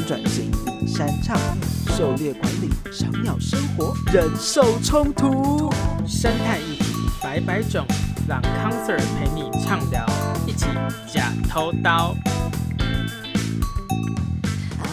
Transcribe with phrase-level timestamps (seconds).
[0.00, 0.50] 转型、
[0.86, 1.36] 山唱、
[1.96, 5.72] 狩猎管理、小鸟生活、忍受冲突、
[6.06, 6.84] 生态议题
[7.22, 7.86] 百百种，
[8.28, 10.06] 让康 Sir 陪你畅聊，
[10.46, 10.66] 一起
[11.12, 12.14] 假偷刀。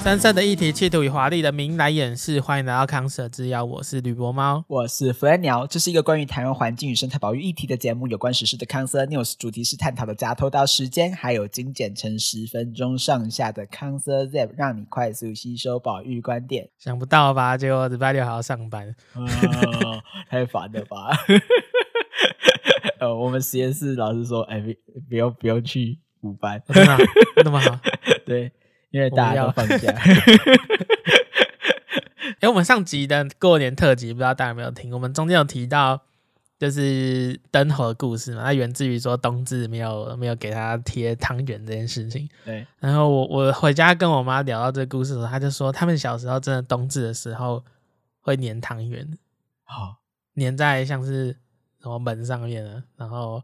[0.04, 2.42] 深色的议题，企图以华丽的名来掩饰。
[2.42, 5.68] 欢迎来到康 Sir 之邀，我是吕博猫，我是弗兰鸟。
[5.68, 16.68] 这是一个关于台湾环境与生态保育议题的节目，有关时事的康 Sir News，主题是探讨的假偷到时间，还有精简成十分钟上下的康 Sir Zap，让你快速吸收保育观点。
[16.80, 17.56] 想不到吧？
[17.56, 19.24] 结果礼拜六还要上班，哦、
[20.28, 21.16] 太烦了吧？
[23.00, 24.74] 呃，我们实验室老师说，哎，不
[25.10, 26.98] 不用不用去补班，真的
[27.46, 27.80] 那么好？
[28.26, 28.52] 对。
[28.92, 29.94] 因为大家都放假。
[32.40, 34.92] 哎，我们上集的过年特辑，不知道大家有没有听？
[34.94, 36.02] 我们中间有提到，
[36.58, 42.28] 就是灯猴的故事嘛，它源自于说冬至没有没有给他贴汤圆这件事情。
[42.44, 42.66] 对。
[42.80, 47.64] 然后我我回家跟我妈聊到这个故事的时候，她就说他们小时候真的冬至的时候
[48.22, 49.08] 会粘汤圆，
[49.64, 49.98] 好
[50.36, 51.36] 粘在像是
[51.80, 53.44] 什么门上面啊，然后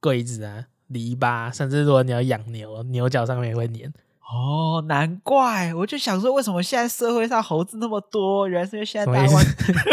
[0.00, 3.90] 柜子啊、篱笆，甚至如果你要养牛，牛角上面也会粘。
[4.30, 5.72] 哦，难怪！
[5.74, 8.46] 我就想说，为什么现在社会上猴子那么多？
[8.46, 9.42] 原来是因为现在大家忘，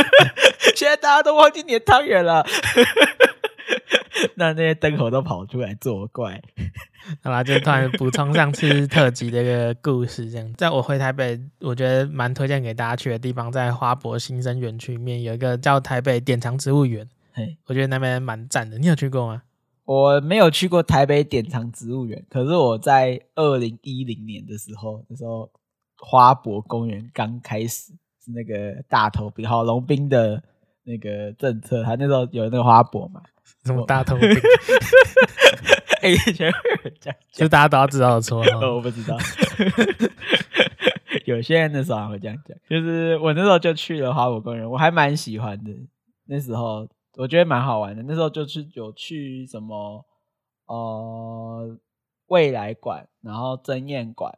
[0.76, 2.46] 现在大家都忘记粘汤圆了。
[4.36, 6.42] 那那些灯猴都跑出来作怪，
[7.24, 7.44] 好吧？
[7.44, 10.54] 就突然补充上次特辑的一个故事，这样。
[10.58, 17.08] 在我回台北，我觉得蛮推荐给大家去的地方，在花博新生园区里面有一个叫台北典藏植物园。
[17.34, 18.78] 嘿，我觉得那边蛮赞的。
[18.80, 19.44] 你有去过吗？
[19.86, 25.48] 我没有去过台北典藏植物园，可是我在二零一零年的时候，那时候
[25.98, 30.42] 花博公园刚开始是那个大头兵好龙兵的
[30.86, 33.22] 那个政策，他那时候有那个花博嘛，
[33.64, 34.28] 什么大头兵？
[36.02, 38.44] 哎，以前会有人这样，就大家都要知道错，
[38.76, 39.16] 我不知道。
[41.26, 45.72] 有些人那时候还会这样讲，就是我那时候就去了花博公园，我还蛮喜欢的，
[46.26, 46.88] 那时候。
[47.18, 50.06] 我觉得蛮好玩的，那时候就是有去什么
[50.66, 51.78] 呃
[52.28, 54.38] 未来馆，然后争艳馆，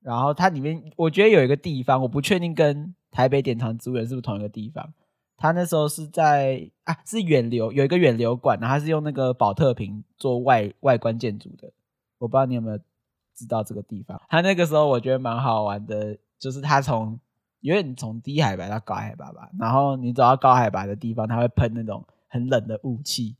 [0.00, 4.92] 然后它里面我觉得有一个地方，我不确定跟台北典藏植物园是不是同一个地方。
[5.36, 11.72] 它那时候是在啊是远流有一个远流馆，然后它是用那个宝特瓶做外外观建筑的，
[12.18, 12.78] 我不知道你有没有
[13.36, 14.20] 知道这个地方。
[14.28, 17.20] 它那个时候我觉得蛮好玩的，就是它从。
[17.62, 23.36] 因为你从低海拔到高海拔吧，然后你走到高海拔的地方，它会喷那种很冷的雾气，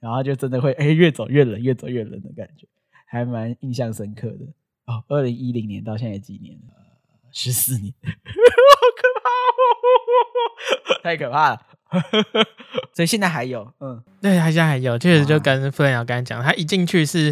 [0.00, 2.66] 然后就真的会哎越走越冷，越走越冷的感觉，
[3.06, 4.46] 还蛮印象深刻的
[4.86, 5.04] 哦。
[5.08, 6.72] 二零一零年到现在几年了？
[7.30, 8.10] 十四年，好
[8.96, 9.28] 可怕
[10.88, 10.98] 哦！
[11.04, 11.60] 太可怕了，
[12.94, 17.28] 所以现在还有，嗯，对，他现在还有，确实就跟傅仁尧刚才讲，他一进去是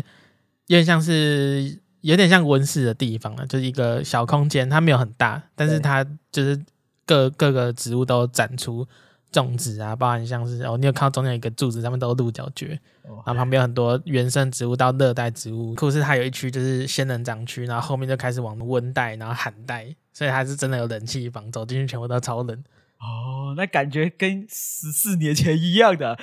[0.67, 1.83] 有点像是。
[2.05, 6.63] 有点像温室的地方啊，就是一个小空间，它没有很大，但是它就是
[7.07, 8.87] 各各个植物都展出
[9.33, 22.65] 种植啊，包含像是哦，你有看到中间有一个柱子上面都是鹿角蕨，然后旁边有很多原生植物到热带植物，可是它有一区就是仙人掌区，然后后面就开始往温带，然后寒带，所以它是真的有冷气房，走进去全部都超冷。
[22.99, 26.19] 哦，那感觉跟十四年前一样的。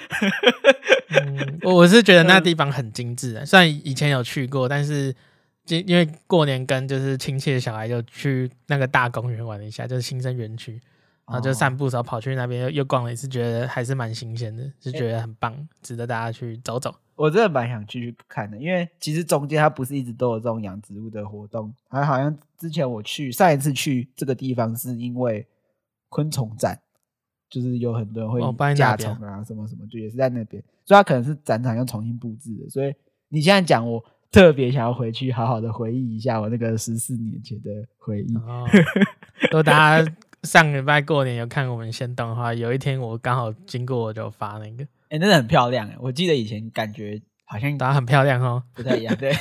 [1.09, 5.15] 嗯，我是觉得那地方很精致，虽然以前有去过，但是。
[5.67, 10.81] 因因为过年跟就是亲戚的小孩就去那个大公园玩了一下，就是新生园区，
[11.27, 16.93] 然后就散步的时候跑去那边又又逛了一次，觉得还是蛮新鲜的，就觉得很棒，值得大家去走走。
[17.15, 25.47] 我真的蛮想去去看的，因为其实中间它不是一直都有这种养植物的活动，还好像之前我去上一次去这个地方是因为
[26.09, 26.81] 昆虫展，
[27.49, 32.91] 就是有很多人会架虫啊什么什么，就也是在那边，所以它可能是展场又重新布置的，所以
[33.29, 34.03] 你现在讲我。
[34.31, 38.35] 特别想要回去好好的回忆一下我那个十四年前的回忆。
[38.37, 38.65] 哦，
[39.41, 40.11] 如果大家
[40.43, 45.95] 上礼拜过年有看我们先动的话，有一天我刚好经过，我就发那个，哎、欸，真的很漂亮哎！
[45.99, 49.33] 我记得以前感觉好像大家很漂亮哦，不太一样，对，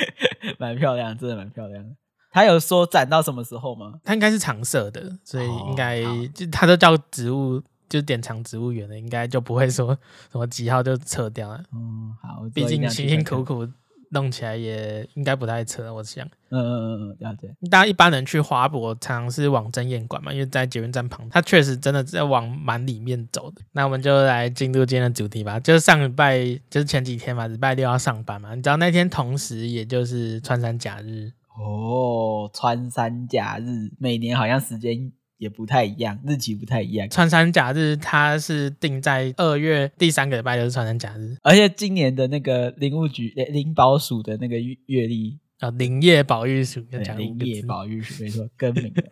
[0.58, 1.90] 蛮漂亮，真的蛮漂亮的。
[2.32, 4.00] 他有说展到什么时候吗？
[4.02, 9.94] 他应该是常设的，所以应该、哦、就他都叫植物，就典藏植物园的，应该就不会说
[10.32, 11.62] 什么几号就撤掉了。
[11.74, 13.68] 嗯，好，毕竟辛辛苦苦。
[14.10, 16.26] 弄起来也应该不太扯，我想。
[16.50, 17.54] 嗯嗯嗯嗯，了解。
[17.70, 23.62] 大家一般人去花博，常常是往真艳馆嘛，因为在捷运站旁，它确实真的在往蛮里面走的。
[23.72, 25.58] 那我们就来进入今天的主题吧。
[25.60, 28.54] 就是上礼拜，就是前几天嘛，礼拜六要上班嘛。
[28.54, 35.12] 你知道那天同时也就是穿山甲日哦，穿山甲日每年好像时间。
[35.40, 37.08] 也不太一样，日期不太一样。
[37.08, 41.34] 穿山甲日它是定在二月第三个礼拜，就是穿山甲日。
[41.42, 46.84] 而且今年的那个林务局、林保署的那个月历啊，林业保育署，
[47.16, 49.02] 林业保育署，没错，更名了。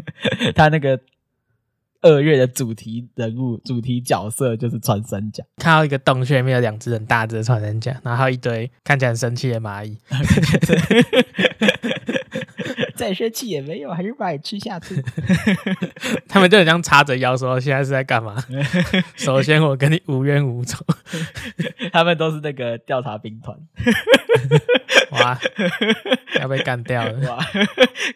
[0.56, 0.98] 他那个
[2.00, 5.44] 二月的主题人物、主题角色就是穿山甲。
[5.56, 9.98] 看到一个洞穴里面有两只很大只的穿山甲，然后一堆看起来很生气的蚂蚁。
[13.04, 14.94] 再生气也没有，还是把你吃下去。
[16.26, 18.42] 他们就很像叉着腰说：“现在是在干嘛？”
[19.14, 20.82] 首先，我跟你无冤无仇。
[21.92, 23.54] 他们都是那个调查兵团。
[25.12, 25.38] 哇，
[26.40, 27.28] 要被干掉了！
[27.28, 27.44] 哇，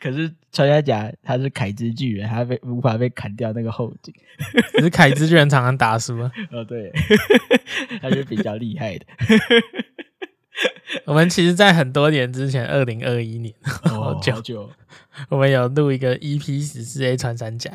[0.00, 4.14] 可是穿山甲他是凯之巨人，他被无法被砍掉那个后颈。
[4.72, 6.32] 可是凯之巨人常常打输啊。
[6.50, 6.90] 哦，对，
[8.00, 9.04] 他是比较厉害的。
[11.04, 14.70] 我们其实，在很多年之前，二零二一年， 好久，好久，
[15.28, 17.70] 我们有录一个 EP 十四 A 穿山甲。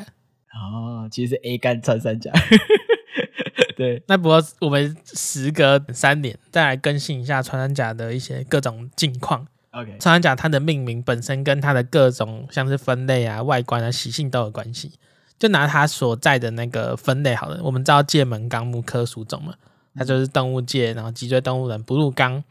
[0.52, 2.30] 哦，其实是 A 干穿山甲。
[3.76, 9.46] 对，那不过我们时隔三年再来更新一下穿山甲的一些各种近况。
[9.72, 14.92] OK，穿山甲它的命名本身跟它的各种像是分类啊、外观啊、习性都有关系。
[15.36, 19.54] 就拿它所在的那个分类好了，我们知道界门纲目科属种嘛，
[19.96, 22.44] 它就是动物界，然后脊椎动物人哺乳纲。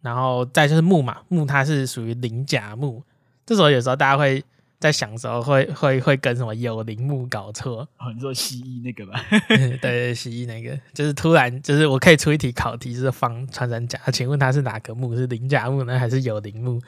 [0.00, 3.02] 然后再就是木嘛，木它是属于鳞甲木。
[3.44, 4.44] 这时候有时候大家会
[4.78, 7.78] 在想的时候会会会跟什么有鳞木搞错。
[7.98, 9.20] 哦，你说蜥蜴那个吧？
[9.48, 15.16] 对 对，蜥蜴那个就是突然就是我可以出一题考题，就是放穿山甲，请问它是哪个木？
[15.16, 16.80] 是鳞甲木呢，还是有鳞目？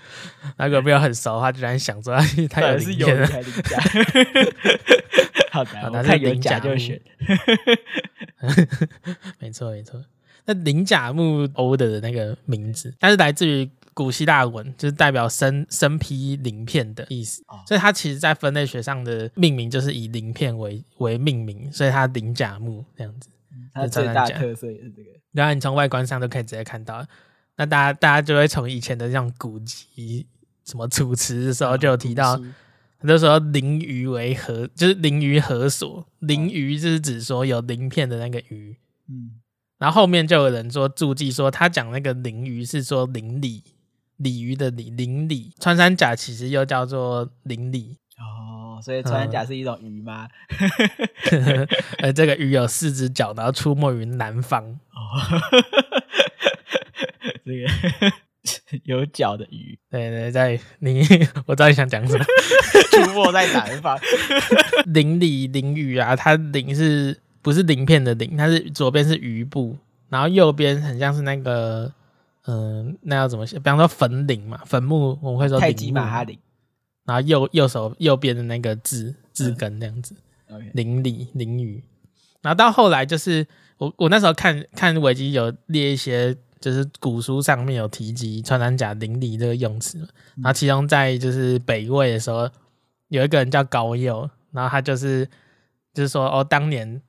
[0.59, 2.17] 如果没有很熟的话，就然想说
[2.49, 3.27] 它有是有鳞
[3.65, 3.81] 甲？
[5.51, 7.01] 好的，我看有鳞甲就选。
[9.41, 10.01] 没错没错。
[10.53, 17.41] 那鳞甲目欧的那个名字，它是来自于古希腊文，就是代表身身披鳞片的意思。
[17.47, 23.29] 哦、所以它其实，在分类学上的命名就是以鳞片为为命名，所以它鳞甲木这样子。
[23.73, 25.11] 它最大特色也是这个。
[25.31, 27.07] 然后你从外观上都可以直接看到，
[27.57, 30.27] 那大家大家就会从以前的这种古籍
[30.65, 32.37] 什么楚辞的时候就有提到，
[32.99, 36.05] 很多时候鳞鱼为何，就是鳞鱼何所？
[36.19, 38.77] 鳞鱼就是指说有鳞片的那个鱼。
[39.09, 39.40] 嗯。
[39.81, 43.65] 然后后面就有人说注记说，他讲那个鳞鱼是说鳞鲤，
[44.19, 45.55] 鲤鱼的鲤，鳞鲤。
[45.59, 50.29] 穿山甲其实又叫做鳞鲤哦，所以穿山甲是一种鱼吗？
[52.01, 54.63] 呃，这个鱼有四只脚，然后出没于南方。
[54.63, 55.17] 哦，
[57.47, 57.67] 这个
[58.85, 61.01] 有脚的鱼，对对，在你，
[61.47, 62.25] 我知道你想讲什么，
[62.93, 63.99] 出没在南方。
[64.85, 67.23] 鳞鲤鳞鱼啊，它鳞是。
[67.43, 69.75] 不是鳞片的鳞，它是左边是鱼部，
[70.11, 71.91] 然后右边很像是那个，
[72.45, 73.57] 嗯、呃，那要怎么写？
[73.57, 76.39] 比方说坟陵嘛，坟墓我们会说太极马哈陵，
[77.07, 80.15] 然后右右手右边的那个字字根那样子，
[80.75, 81.83] 鳞鲤鳞鱼，
[82.43, 83.47] 然后到后来就是
[83.79, 89.99] 我我那时候看看维基有列一些，就是古书上面有提及穿山甲鳞鲤这个用词，
[90.37, 92.51] 然后其中在就是北魏的时候，
[93.09, 95.27] 有一个人叫高诱，然后他就是
[95.95, 97.01] 就是说哦，当年。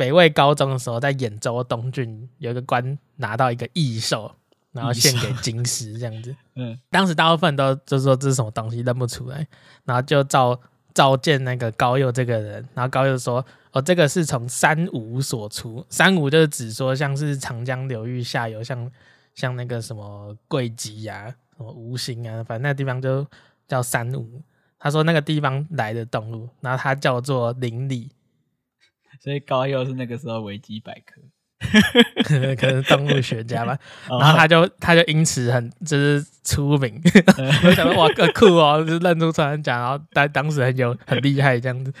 [0.00, 4.34] 北魏高宗的时候，在兖州东郡有一个官拿到一个异兽，
[4.72, 6.34] 然后献给京师这样子。
[6.56, 9.46] 嗯，当时大部分都就是说这是什么东西认不出来，
[9.84, 10.58] 然后就召
[10.94, 18.90] 召见那个高佑这个人，然后高佑说：“哦，这个是从三吴所出，三吴就是指说像是长江流域下游，像
[19.34, 21.26] 像那个什么桂吉呀、
[21.58, 23.26] 什么吴兴啊，反正那个地方就
[23.68, 24.40] 叫三吴。
[24.78, 28.10] 他说那个地方来的动物，然后他叫做鳞鲤。”
[29.22, 31.20] 所以高佑是那个时候维基百科，
[32.56, 33.78] 可能动物学家吧。
[34.08, 37.00] 然后他就他就因此很就是出名，
[37.64, 41.92] 我想说哇，个酷哦，就是认出穿山甲，然后当当时很有很厉害这样子，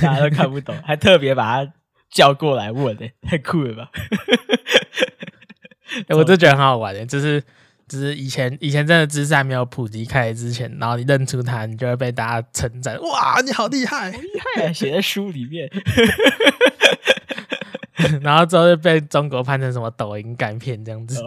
[0.00, 1.72] 大家都看不懂，还特别把他
[2.10, 3.90] 叫过来问诶，太酷了吧？
[6.08, 7.42] 欸、我就觉得很好玩诶，就是。
[7.88, 13.00] 只是以前以前真的知识还没有普及开之前，然后你认出他，你就会被大家称赞。
[13.00, 14.72] 哇，你好厉害，好厉害啊！
[14.72, 15.68] 写在书里面，
[18.22, 21.20] 然后之后就被中国判成什么抖音干片这样子。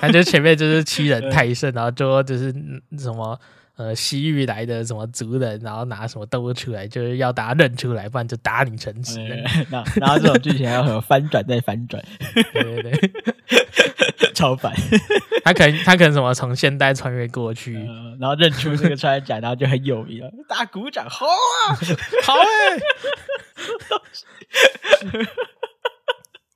[0.00, 2.52] 他就前面就是欺人 太甚，然后就就是
[2.98, 3.38] 什么
[3.76, 9.24] 呃西域来的什么族人，然后拿什么动物出来，就是要大家认出来，不然就打你城池。
[9.70, 12.02] 然后然后这种剧情还要很有翻转再翻转，
[12.52, 13.12] 对对对。
[14.34, 14.74] 超烦，
[15.44, 21.30] 他可能他可能什么从现代穿越过去，呃、然后认出这个穿山甲，然后就很有名了，大鼓掌，好啊，
[22.24, 22.46] 好哎、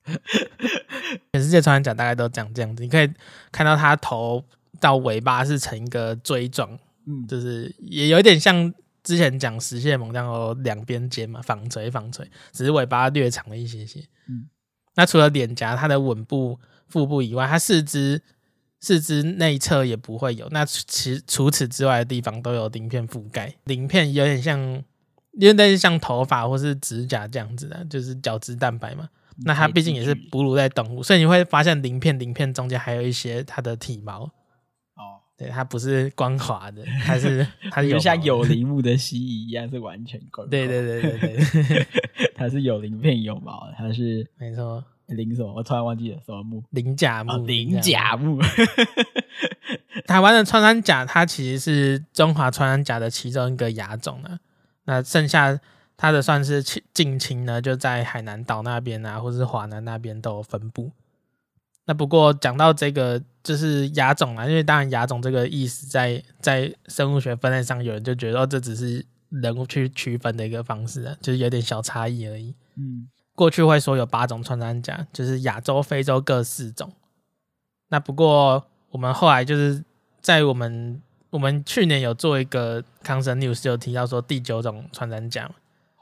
[0.06, 0.16] 欸，
[1.32, 3.08] 全世界穿山甲大概都长这样子，你可以
[3.52, 4.44] 看到它头
[4.80, 6.76] 到尾巴是成一个锥状，
[7.08, 8.72] 嗯，就是也有点像
[9.02, 14.46] 之前讲食蟹獴这样哦，两边尖嘛，纺锤纺锤，只是尾巴略长了一些些，嗯，
[14.94, 16.60] 那除了脸颊，它的吻部。
[16.90, 18.22] 腹部以外，它四肢
[18.80, 20.48] 四肢内侧也不会有。
[20.50, 24.58] 那其除此之外的地方都有鳞片覆盖，鳞片有点像，
[25.32, 29.06] 因为那是像头发或是指甲这样子的，就是角质蛋白嘛。
[29.44, 34.32] 那它毕竟也是哺乳类动物，所以你会发现鳞片鳞片中间还有一些它的体毛。
[35.38, 40.48] 哦，对，它不是光滑的，它是 它是有像有 鳞目的蜥蜴一样是完全光。
[40.48, 41.18] 对对对对
[41.62, 41.86] 对，
[42.34, 44.84] 它是有鳞片有毛的，它是没错。
[45.06, 45.54] 鳞什么？
[45.54, 46.62] 我突然忘记了什么木？
[46.70, 47.46] 鳞甲木。
[47.46, 48.38] 鳞甲木。
[50.06, 54.38] 台湾的穿山甲，它其实是中华穿山甲的其中一个亚种呢。
[54.84, 55.58] 那剩下。
[56.00, 56.62] 它的算是
[56.94, 60.92] 近亲呢，就在海南岛那边啊，或是华南那边都有分布。
[61.88, 72.54] 那不过讲到这个，就是亚种啊，因为当然亚种这个意思在在生物学分类上，有人就觉得这只是人物去区分的一个方式啊，就是有点小差异而已。
[72.76, 76.92] 嗯，过去会说有八种穿山甲，就是亚洲、非洲各四种。
[77.88, 79.82] 那不过我们后来就是
[80.20, 85.50] 在我们我们去年有做一个康生 news 就提到说第九种穿山甲。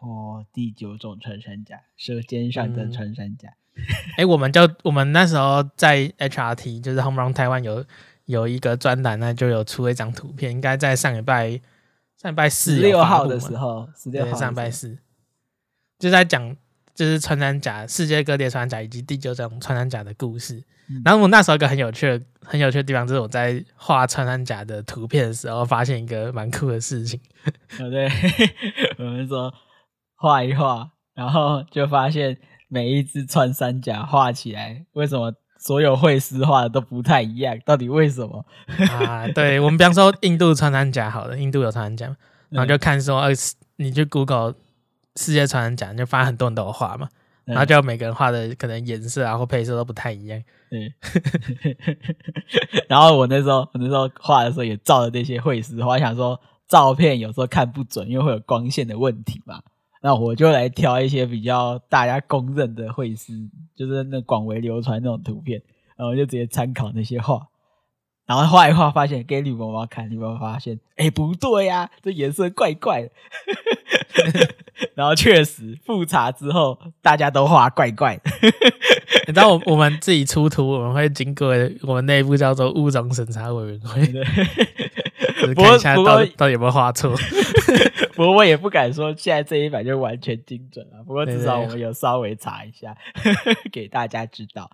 [0.00, 3.50] 哦，第九种穿山甲，舌尖上的穿山甲。
[4.16, 7.84] 哎、我们就我们那时候在 HRT，就是 Home Run Taiwan 有
[8.24, 11.60] 有一个专栏呢，就有出了一张图片，应该在上礼拜
[12.20, 14.98] 上礼拜四六号的时候，十六号上礼拜四，
[15.98, 16.56] 就在讲
[16.94, 20.62] 就是穿山甲，世界各地穿山甲以及第九种穿山甲的故事。
[20.88, 27.20] 嗯、然后我那时候一个很有趣的、很有趣的地方，就是我在画穿山甲的图片的时候，发现一个蛮酷的事情。
[27.80, 28.08] 哦，对，
[28.98, 29.52] 我们说。
[30.18, 37.58] 画一画，然后就发现每一只穿山甲画起来，为什么所有绘师画的都不太一样？
[37.64, 38.44] 到底为什么？
[38.90, 42.16] 啊，对，我们比方说印度穿山甲，好了，印度有穿山甲，
[42.50, 43.30] 然后就看说，呃，
[43.76, 44.54] 你去 Google
[45.16, 47.08] 世界穿山甲，你就发现很多人都有画嘛，
[47.44, 50.42] 然后就每个人画的可能颜色啊或配色都不太一样。
[50.70, 50.92] 嗯，
[52.88, 59.60] 然后我那时候我那时候画的时候也照着那些绘师画，想说照片有时候看不准，因为会有光线的问题嘛。
[60.06, 63.32] 那我就来挑一些比较大家公认的绘师，
[63.74, 65.60] 就是那广为流传那种图片，
[65.96, 67.48] 然后就直接参考那些画，
[68.24, 73.10] 然后画一画，发现给女宝宝看，女宝宝发现，哎、欸，不对呀、啊，这颜色怪怪的。
[74.94, 78.30] 然后确实复查之后，大家都画怪怪的。
[79.26, 81.48] 你知道我我们自己出图，我们会经过
[81.82, 84.06] 我们内部叫做物种审查委员会，
[85.52, 87.12] 看一下到底到底有没有画错。
[88.16, 91.04] 不过我也不敢说现在这一版就完全精准了。
[91.04, 92.96] 不过至少我们有稍微查一下，
[93.70, 94.70] 给大家知道。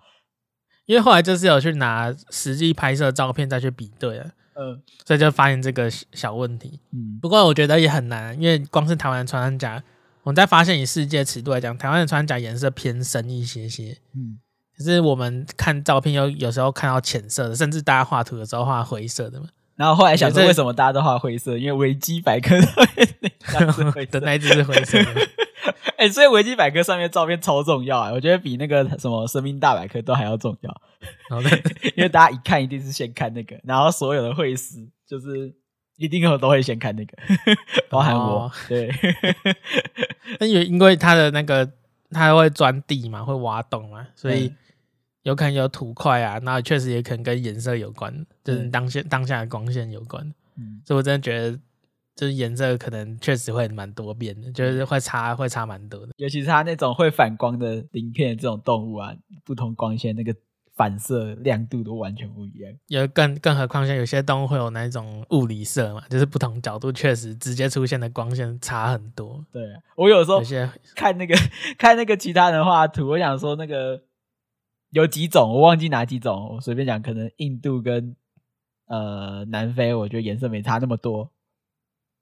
[0.85, 6.79] 因为后来就是有去拿实际拍摄照片再去比对了，嗯，所以就发现这个小问题。
[6.91, 9.81] 嗯，不过我觉得也很难，因为光是台湾的穿山甲，
[10.23, 13.97] 我们在发现以世界尺度来讲，台湾的穿山甲颜色偏深一些些。
[14.13, 14.39] 嗯，
[14.77, 19.47] 可是我们看照片又有时候看到浅色的，甚至大家画图的时候画灰色的嘛。
[19.75, 21.57] 然后后来想说，为什么大家都画灰色？
[21.57, 23.07] 因为维基百科上面
[24.11, 25.21] 的那 只是灰色的。
[25.97, 28.11] 哎、欸，所以维基百科上面照片超重要啊！
[28.11, 30.81] 我觉得比那个什么生命大百科都还要重要。
[31.95, 35.53] 因为大家一看一定是先看那个，然后所有的绘师就是
[35.97, 37.17] 一定都会先看那个，
[37.89, 38.51] 包含我。
[38.67, 38.91] 对，
[40.41, 41.67] 因为因为它的那个
[42.11, 44.53] 他会钻地嘛，会挖洞嘛，所以。
[45.23, 48.13] 有可能有土块啊，那确实也可能跟颜色有关，
[48.43, 50.23] 就是当下当下的光线有关。
[50.57, 51.57] 嗯，所以我真的觉得，
[52.15, 56.11] 就是颜色可能确实会蛮多变的，就是会差会差蛮多的。
[56.17, 59.15] 尤其是它那种会反光的鳞片这种动物啊，
[59.45, 60.35] 不同光线那个
[60.75, 62.73] 反射亮度都完全不一样。
[62.87, 69.43] 有更更何况像有些动物会有那种物理色嘛，就是不同角度确实直接出现的光线差很多。
[69.53, 69.63] 对，
[69.95, 70.41] 我有时候
[70.95, 71.33] 看那个
[71.79, 74.03] 看那个其他人画图，我想说那个。
[74.93, 78.15] 有几种我忘记哪几种，我随便讲，可能印度跟
[78.85, 81.31] 呃南非，我觉得颜色没差那么多。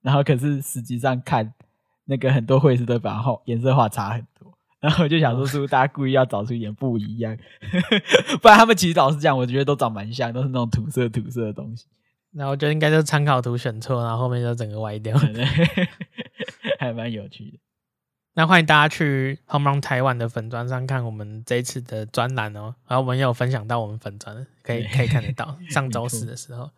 [0.02, 1.54] 然后可是实际上看
[2.06, 7.38] 那个很多绘师都把后颜色画差很多，然后我就想说，是不是大家故意要找出一点不一样？
[8.42, 11.88] 不然他们其实老实讲，我觉得都长蛮像，都是那种土色土色的东西。
[12.32, 15.18] 那我觉得应该就是参考图选错，然后后面就整个歪掉，
[16.80, 17.58] 还蛮有趣的。
[18.34, 25.58] 那欢迎大家去 Home Run Taiwan 的粉砖上看我们这一次的专栏哦，然后我们也有分享到我们粉砖，可以可以看得到。
[25.70, 26.72] 上周四的时候，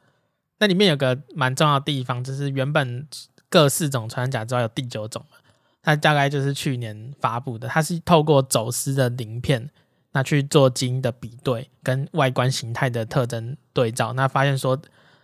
[0.57, 3.07] 那里面有个蛮重要的地方，就是原本
[3.50, 5.38] 各四种穿山甲之外有第九种嘛，
[5.83, 9.69] 它大概就是去年发布的，它是透过走私的鳞片，
[10.13, 14.81] 那去做基因的比对跟外观形态的特征对照，那发现说，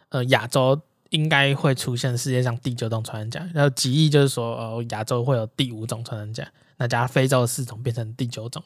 [0.09, 0.79] 呃，亚洲。
[1.09, 6.47] 应该会出现世界上第九种穿山甲，然后极意就是说，呃，亚洲会有第五种穿山甲，
[6.77, 8.63] 那加非洲的四种变成第九种。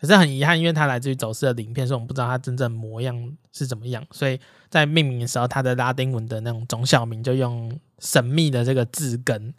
[0.00, 4.02] 可是很遗憾，因为它来自于走私的鳞片，所以我们不知道它真正模样是怎么样。
[4.10, 9.52] 所以在命名的时候，它的拉丁文的那种种小名就用神秘的这个字根，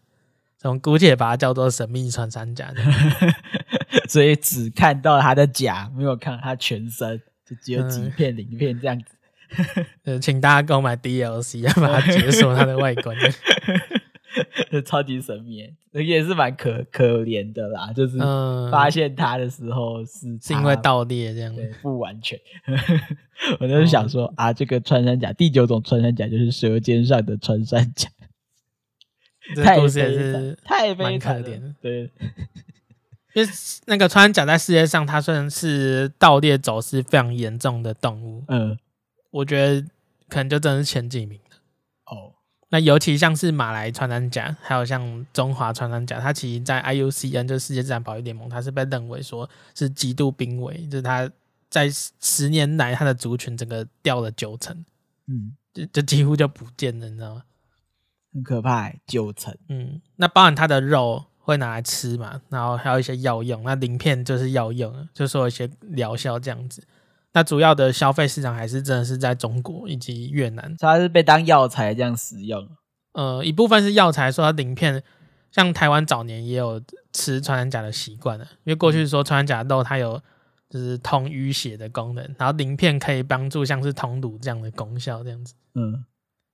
[0.63, 2.73] 我们姑且把它叫做神秘穿山甲。
[4.09, 9.05] 所以只看到它的甲，没有看到它全身，就只有几片鳞片这样子。
[10.05, 13.15] 呃，请大家购买 DLC，要把它解锁它的外观。
[14.85, 17.91] 超级神秘，也是蛮可可怜的啦。
[17.93, 18.17] 就是
[18.71, 22.39] 发现它的时候是、嗯、是因为盗猎这样子，不完全。
[23.59, 28.07] 我就是想说、哦、啊，这个穿山甲第九种穿山甲就是舌尖上的穿山甲。
[29.53, 32.09] 这个故事也是太悲惨了，的对。
[33.33, 33.49] 因为
[33.85, 38.77] 那个穿山甲在世界上，它虽然是盗猎走私非常严重的动物，嗯，
[39.31, 39.81] 我觉得
[40.29, 41.55] 可能就真的是前几名的
[42.05, 42.33] 哦。
[42.69, 51.29] 那尤其像是马来穿山甲，还有像中华穿山甲，它其实，在 IUCN 就是世界自然保育联盟，它是被认为说是极度濒危，就是它
[51.69, 51.89] 在
[52.21, 54.85] 十年来它的族群整个掉了九成，
[55.27, 57.43] 嗯，就就几乎就不见了，你知道吗？
[58.33, 59.53] 很可怕，九成。
[59.67, 66.81] 嗯，那包含它的肉会拿来吃嘛，然后还有一些药用，那鳞片就是药用，就说一些疗效这样子。
[67.33, 72.67] 那主要的消费市场还是真的是在中国以及越南，它是被当药材这样使用。
[73.13, 75.01] 呃，一部分是药材，说它鳞片，
[75.51, 76.81] 像台湾早年也有
[77.13, 80.21] 吃穿山甲的习惯的，因为过去说穿山甲肉它有
[80.69, 85.53] 就是通淤血的功能，然后鳞片可以帮助像是通乳这样的功效这样子。
[85.73, 86.05] 嗯，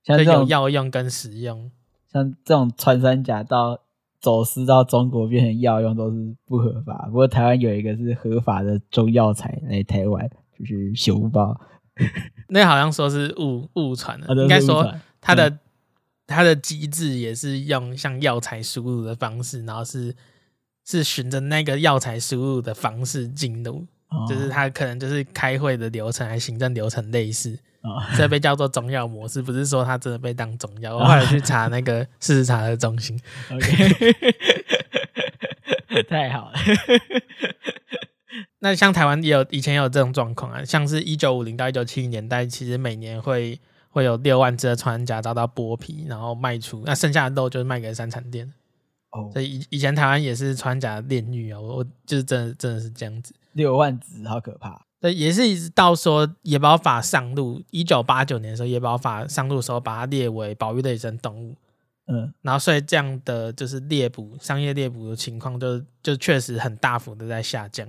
[0.04, 1.70] 像这种有药用跟食用，
[2.12, 3.80] 像这种穿山甲到
[4.20, 10.28] 走私到中国变成药用都是不合法，不过台湾有一个是合法的中药材来台湾。
[10.60, 11.54] 就是修吧，
[12.48, 15.58] 那好像说是误误传的，啊、应该说它的、嗯、
[16.26, 20.14] 它的机制也是用像药材输入的方式，然后是
[20.84, 30.94] 是循着那个药材输入的方式进入，哦、就是它可能就是开会的流程还行政流程类似，哦、 这被叫做中药模式，不是说它真的被当中药。
[30.96, 33.20] 哦、我后来去查那个事实查核中心，
[33.52, 34.12] OK，
[36.08, 36.58] 太好了。
[38.60, 48.52] 那像台湾也有以前也有这种状况啊，像是一九五零到一九七零年代，其实每年会会有六万只的穿山甲遭到剥皮，然后卖出，那剩下的肉就是卖给三产店。
[49.10, 54.84] 哦，所以以以前台湾也是穿甲炼狱啊，我就是真的真的是这样子，六万只好可怕。
[55.00, 61.54] 对，也是一直到说野保法上路，一九八九年的时候，野保法上路的时候，把它列为保育类生动物。
[62.08, 67.88] 嗯，然后所以这样的就是猎捕商业猎捕的情况就，就就确实很大幅的在下降。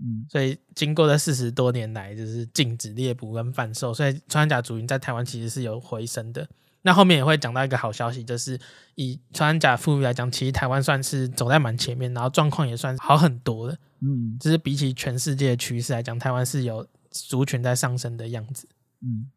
[0.00, 6.48] 嗯，所以经过这四十多年来，就是禁止猎捕跟贩售，所以穿山甲族群在台湾其实是有回升的。
[6.82, 8.58] 那后面也会讲到一个好消息，就是
[8.94, 13.76] 以穿山甲富裕来讲，其实台湾算是走在蛮前面，然后状况也算是好很多的。
[14.00, 18.68] 嗯，就是比起全世界的趋势来讲，台湾是有族群在上升的样子。
[19.02, 19.28] 嗯，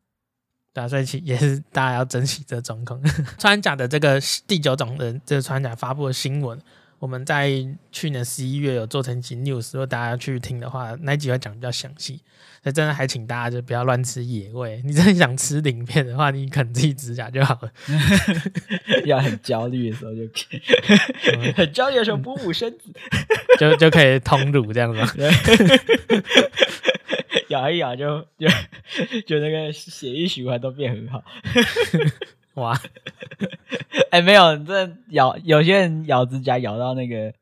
[0.71, 3.01] 对啊，所以其也是大家要珍惜这状况。
[3.39, 6.61] 穿山甲的这个第九种的这个穿山甲发布的新闻。
[7.01, 7.49] 我们在
[7.91, 12.21] 去年十一月有做成一集 news，如果大家去听的话，那一集会讲比较详细。
[12.61, 14.79] 所以真的还请大家就不要乱吃野味。
[14.85, 17.71] 你真的想吃鳞片的话，你啃自己指甲就好了。
[19.05, 22.93] 要很焦虑的时候就可以，很焦虑的时候补补身子，
[23.57, 25.27] 就就可以通乳这样子。
[27.49, 28.47] 咬一咬就就
[29.25, 31.23] 就那个血液循环都变很好。
[32.55, 32.77] 哇，
[34.11, 37.33] 哎、欸，没有，这咬有些人咬指甲咬到那个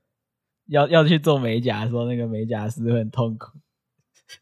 [0.67, 3.57] 要要去做美甲的时候，那个美甲师会很痛苦，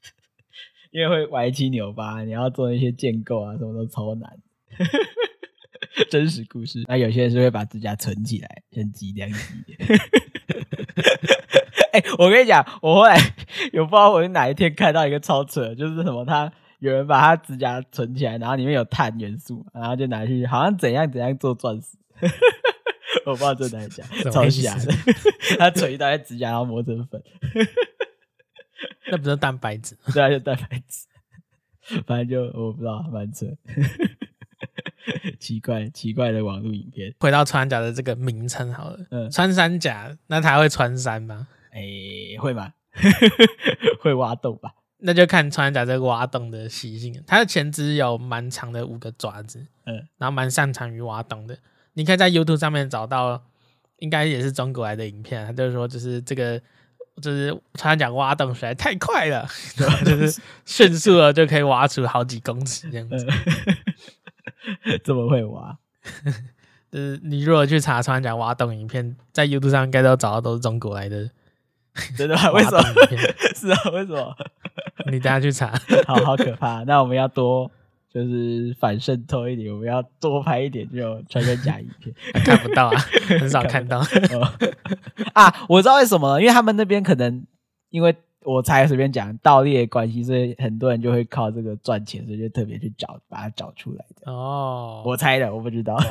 [0.91, 4.29] 因为会歪七扭八，你要做那些建构啊，什么都超难。
[6.11, 9.37] 真实故事，那有些人是会把指甲存起来，像脊梁肌。
[11.93, 13.15] 哎、我跟你讲，我后来
[13.71, 16.51] 有不知道我哪一天看到一个超扯，就是什么他。
[16.79, 21.97] 有人把他指甲存起来，然后里面有碳元素，然后就拿去，好像怎样怎样做钻石，
[23.25, 24.93] 我不知道这哪讲， 超瞎的。
[25.57, 27.21] 他存一袋指甲，然后磨成粉，
[29.11, 29.97] 那不是蛋白质？
[30.13, 31.07] 对啊，就蛋白质。
[32.05, 33.45] 反正就我不知道，蛮扯。
[35.39, 37.15] 奇怪奇怪的网络影片。
[37.19, 41.47] 回到穿山甲的这个名称好了，嗯，穿山甲，那它会穿山吗？
[41.71, 42.73] 哎、欸，会吗？
[44.01, 44.73] 会挖洞吧？
[44.99, 51.57] 那就看穿山甲这个挖洞的习性，它的前肢有蛮长的五个爪子，嗯，然后蛮擅长于挖洞的。
[51.93, 53.43] 你可以在 YouTube 上面找到，
[53.97, 56.59] 应该也是中国来的影片，他就是说，就是这个，
[57.21, 59.47] 就是穿山甲挖洞实在太快了，
[60.05, 63.25] 就是迅速的就可以挖出好几公尺这样子。
[65.03, 65.77] 这么会挖？
[66.89, 71.29] 就是你如果去查穿山甲挖洞影片，在 YouTube 上应该都找到都是中国来的。
[72.15, 72.51] 真的吗？
[72.51, 72.83] 为什么？
[73.55, 74.35] 是啊，为什么？
[75.05, 75.73] 你等下去查，
[76.07, 76.83] 好好可怕。
[76.83, 77.69] 那我们要多
[78.11, 82.13] 就是反渗透一点，我们要多拍一点这种穿山甲影片。
[82.43, 82.97] 看不到啊，
[83.39, 83.99] 很少看到。
[85.33, 87.45] 啊，我知道为什么，因为他们那边可能
[87.89, 88.15] 因为。
[88.45, 94.31] 我猜随便讲盗猎的关系，所以很多人就会靠这个赚钱，所以就特别去找，把它找出来的。
[94.31, 96.05] 哦，我猜的，我不知道，哇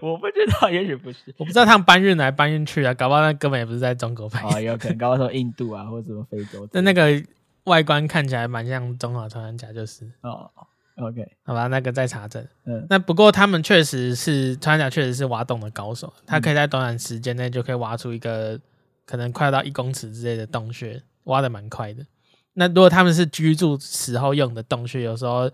[0.00, 4.46] 我不知道，也许不是，我不知道他们搬运来搬运去啊，搞不好那根本也不是在中国拍。
[4.46, 6.66] 哦，有可能，搞不好说印度啊，或者什么非洲。
[6.72, 7.22] 但那个
[7.64, 10.50] 外观看起来蛮像中华穿山甲，就是哦。
[10.96, 12.46] OK，好吧，那个再查证。
[12.66, 18.60] 嗯，那不过他们确实是穿山甲，确实是挖洞的高手，他可以在短短时间内就可以挖出一个。
[19.06, 22.06] 可能快到一公尺之类的洞穴，挖的蛮快的。
[22.52, 25.50] 那如果他们是居住时候用的洞穴，有时候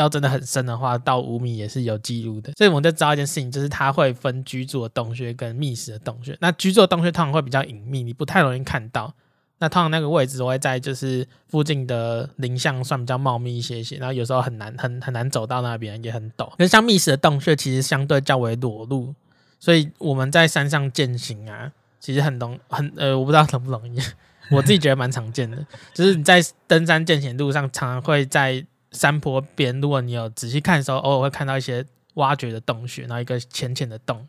[0.00, 2.52] 要真的很深的话，到五米也是有记录的。
[2.56, 6.36] 所以我们就知道一件事情，就是它会分居住的洞穴跟觅食的洞穴。
[6.40, 9.12] 那居住的洞穴通常会比较隐秘，你不太容易看到。
[9.58, 16.52] 那通常那个位置会在就是附近的林相算比较茂密一些些，然后有时候很难很很难走到那边，也很陡。
[16.58, 19.14] 那像觅食的洞穴其实相对较为裸露，
[19.58, 21.72] 所以我们在山上健行啊。
[21.98, 23.98] 其实很容很呃，我不知道容不容易，
[24.52, 25.56] 我自己觉得蛮常见的。
[25.92, 28.64] 就是你在登山健行路上，常常会在
[28.96, 34.26] 山坡边，如果你有仔细看的时候，偶尔会看到一些挖掘的洞穴，然后一个浅浅的洞，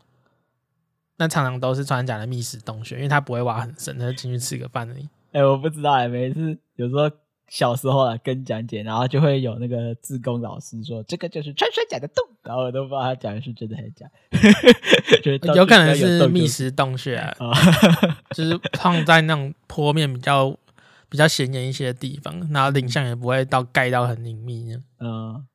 [1.16, 5.08] 那常常都是穿山甲的觅食洞穴，因为它不会挖很深，它就进去吃个饭而已。
[5.32, 7.10] 哎、欸，我不知道哎、欸，每次有时候。
[7.50, 14.06] 小时候啊，跟讲解，然后就会有那个志工老师说，这个就是穿山甲的洞，然后我都不知道他讲的是真的还是假
[15.40, 17.32] 的， 有可能是觅食洞穴啊，
[18.36, 20.54] 就是放在那种坡面比较
[21.08, 25.46] 比较显眼一些的地方，然后林相也不会到盖到很隐秘，嗯。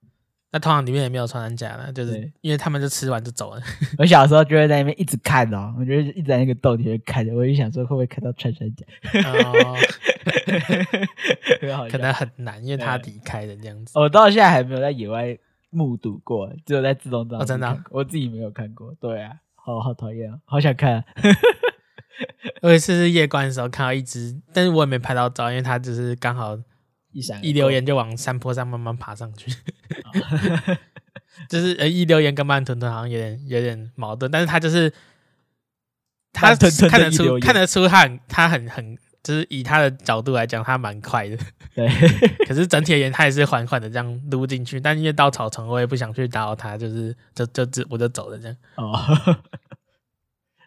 [0.55, 3.61] 那通常里面也没有穿山甲了，就是因为他们就吃完就走了。
[3.97, 8.85] 我小时候就会在那边一直看哦，我觉得一直在那个洞里面看着，我就想说会不会看到穿山甲？
[9.27, 9.75] 哦，
[11.89, 13.97] 可能很难，因为他离开的这样子。
[13.97, 15.35] 我到现在还没有在野外
[15.71, 17.39] 目睹过，只有在自动造。
[17.39, 18.93] 哦，真的，我自己没有看过。
[19.01, 21.03] 对啊，好好讨厌啊，好想看啊。
[22.61, 26.57] 我有一次是夜观的时候看到一只，但是我也没拍到照，因为它只是刚好。
[27.15, 29.51] 一闪一溜烟就往山坡上慢慢爬上去，
[31.47, 34.91] 就是呃一溜烟跟慢吞吞好像有点有点矛盾，但是他就是
[36.31, 36.55] 他
[36.89, 41.37] 看得出看得出他很他很很就是以他的角度来讲他蛮快的，
[41.75, 41.87] 对，
[42.49, 48.57] 可是整体而言他也是缓缓的这样撸进去，但因为到草丛我也不想去打扰他，就是就就就我就走了这样。
[48.77, 48.99] 哦，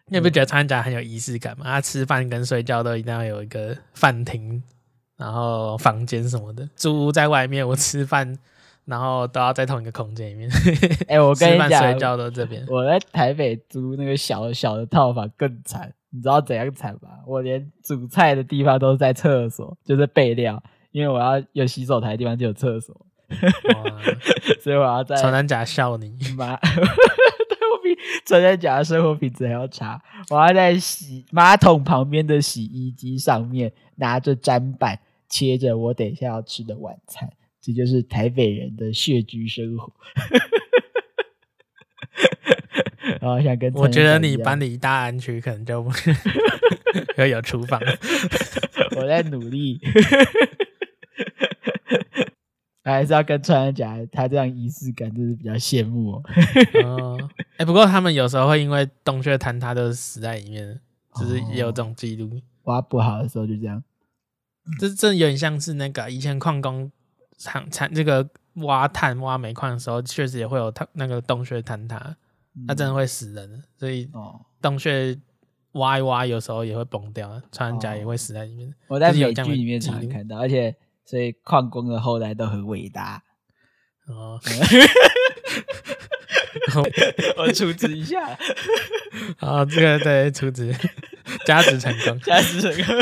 [0.09, 1.65] 你有没有觉得穿山甲很有仪式感吗？
[1.65, 4.61] 他吃饭跟睡觉都一定要有一个饭厅。
[5.17, 8.37] 然后房间什么的，租屋在外面，我吃饭，
[8.85, 10.47] 然后都要在同一个空间里面。
[11.07, 12.63] 哎、欸，我跟你讲，睡觉都这边。
[12.67, 17.09] 我在台北租那个小小的套房更惨，你知道怎样惨吗？
[17.25, 22.95] 我连煮菜的地方都是在厕所，就是备料，因为我要有洗手台的地方就有厕所，
[24.61, 26.55] 所以我要在穿山甲笑你妈
[27.83, 30.01] 比穿山甲的生活品质还要差。
[30.29, 34.99] 我要在洗马桶旁边的洗衣机上面拿着砧板。
[35.29, 37.29] 切着我等一下要吃的晚餐，
[37.61, 39.91] 这就是台北人的穴居生活。
[43.19, 45.89] 然后想跟我觉得你搬离大安区可能就不
[47.17, 47.77] 会有厨房。
[48.95, 49.81] 我在努力，
[52.93, 56.23] 还是要跟穿山甲他这样仪式感，就是比较羡慕哦。
[56.85, 60.79] 哦，哎，不过他们有时候会因为洞穴坍塌都死在里面，
[61.15, 62.41] 就是也有这种记录。
[62.63, 63.83] 挖不好的时候就这样。
[64.79, 66.91] 这这有点像是那个以前矿工
[67.37, 72.15] 产产这个挖炭挖煤矿的时候，确实也会有它那个洞穴坍塌，
[72.67, 74.09] 它真的会死人，所以
[74.61, 75.17] 洞穴
[75.73, 78.73] 挖一挖，有时候也会崩掉，穿山甲也会死在里面。
[78.87, 80.75] 我在美剧里面常看到，而且
[81.09, 83.23] 所以矿工的后代都很伟大。
[84.07, 84.39] 哦，
[87.37, 88.37] 我出资一下。
[89.39, 90.73] 好，这个对出资，
[91.45, 92.95] 加值成功，加值成功。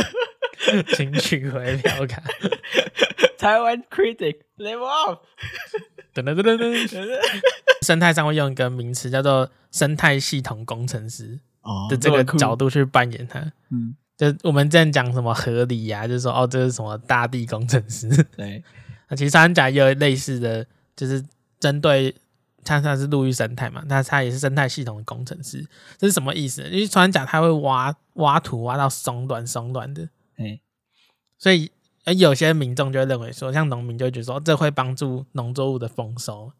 [0.93, 2.21] 请取回票卡。
[3.37, 5.23] 台湾 critic level up。
[6.13, 6.87] 等等等等等。
[7.81, 11.39] 生态上会用一个名词叫做生态系统工程师
[11.89, 13.39] 的这个角度去扮演它。
[13.69, 18.07] 嗯，就我们之前讲什么合理呀，就是说哦，这是什么大地工程师。
[18.37, 18.63] 对，
[19.09, 21.23] 那其实穿山甲也有类似的，就是
[21.59, 22.15] 针对
[22.63, 25.67] 它它是陆域生态嘛，那它也是生态系统的工程师。
[25.97, 26.63] 这是什么意思？
[26.63, 30.07] 因为穿山甲它会挖挖土挖到松软松软的。
[30.37, 30.59] 哎，
[31.37, 31.71] 所以
[32.05, 36.53] 而有些民众就会认为说，像农民就会觉得说，这会帮助农作物的丰收，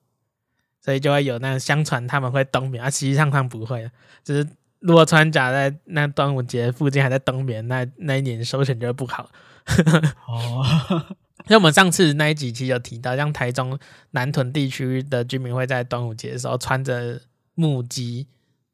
[0.82, 3.90] 所以就会有那相传他们会冬眠，啊，实际上他们不会，
[4.24, 4.46] 就是
[4.86, 9.30] 如果穿甲在那端午节附近还在冬眠，那那一年收成就会不好。
[10.30, 10.64] 哦，
[11.50, 13.80] 因为我们上次那一集其实有提到，像台中
[14.12, 17.20] 南屯地区的居民会在端午节的时候穿着
[17.56, 18.28] 木屐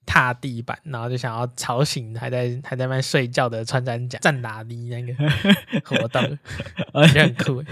[0.06, 5.14] 踏地板，然后就想要吵醒还在还在那边睡觉的穿山甲战打的那个
[5.86, 6.38] 活动，
[6.92, 7.64] 我觉得很酷，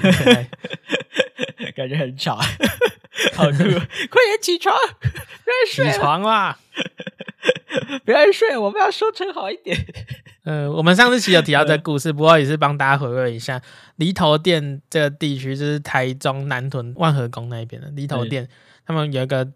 [1.76, 2.38] 感觉很吵，
[3.34, 3.58] 好酷！
[3.58, 4.74] 快点起床，
[5.74, 6.58] 起床啦！
[8.04, 9.78] 不要睡，我们要收成好一点。
[10.44, 13.62] 呃，我们上次其实有提到这个故事，不过也是帮大家回味一下。
[13.98, 18.48] 犁头店这个地区就是台中南屯万和宫那边的犁头店，
[18.86, 19.48] 他们有一个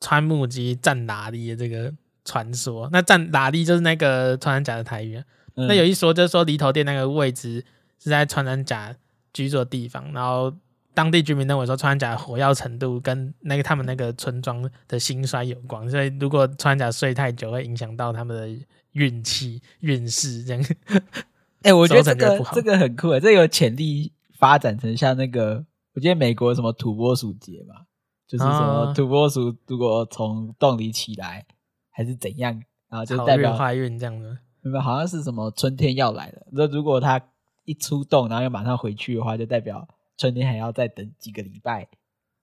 [0.00, 1.92] 穿木屐战喇力的这个
[2.24, 2.88] 传说。
[2.92, 5.22] 那战喇力就是那个穿山甲的台语。
[5.56, 7.64] 嗯、那有一说就是说犁头店那个位置
[8.02, 8.94] 是在穿山甲
[9.32, 10.52] 居住的地方，然后。
[10.94, 20.64] 当地居民认为说，穿山甲火药程度跟那个他们那个村庄的兴衰有关，所以如果穿山甲睡太久，会影响到他们的运气运势这样。
[21.62, 27.86] 哎、欸，我觉得这个这个很酷诶，这个、有潜力发展成像那个，我记得美国什么土拨鼠节嘛，
[28.28, 31.44] 就是什么土拨鼠如果从洞里起来
[31.90, 34.38] 还是怎样，然后就代表坏运这样的。
[34.60, 36.46] 没有，好像是什么春天要来了。
[36.52, 37.20] 那如果它
[37.64, 39.88] 一出洞，然后又马上回去的话，就代表。
[40.16, 41.88] 春天还要再等几个礼拜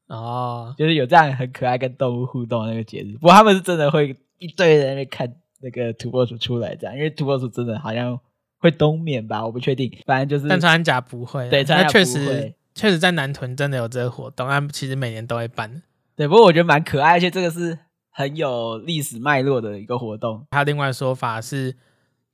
[0.08, 3.14] 哦，就是有这样很可爱跟动物互动的那个节日。
[3.14, 8.20] 不过他们是真的会一堆人在那边看那个土拨鼠出来，这样，因为土拨鼠真的好像
[8.60, 9.90] 会冬眠吧，我不确定。
[10.06, 12.04] 反正就是，但穿山甲不会，对，穿山甲不会。
[12.04, 15.82] 确实，确实在南屯真的有这个活动，他们其实每年都会办。
[16.18, 17.80] 对，不过我觉得蛮可爱，而且这个是
[18.10, 20.46] 很有历史脉络的一个活动。
[20.52, 21.78] 还有另外说法是，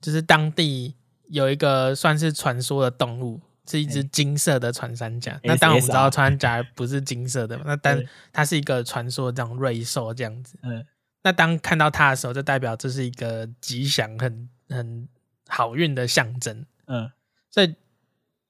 [0.02, 0.96] 就是当地
[1.30, 3.42] 有一个算是传说的动物。
[3.70, 8.02] 是一只金色的穿山甲，欸、那当然我们知道穿山甲不是金色的嘛，那但
[8.32, 10.58] 它是一个传说这样瑞兽这样子。
[10.64, 10.86] 嗯，
[11.24, 15.08] 那当看到它的时候，就代表这是一个吉祥、很很
[15.48, 16.66] 好运的象征。
[16.86, 17.12] 嗯，
[17.52, 17.76] 所以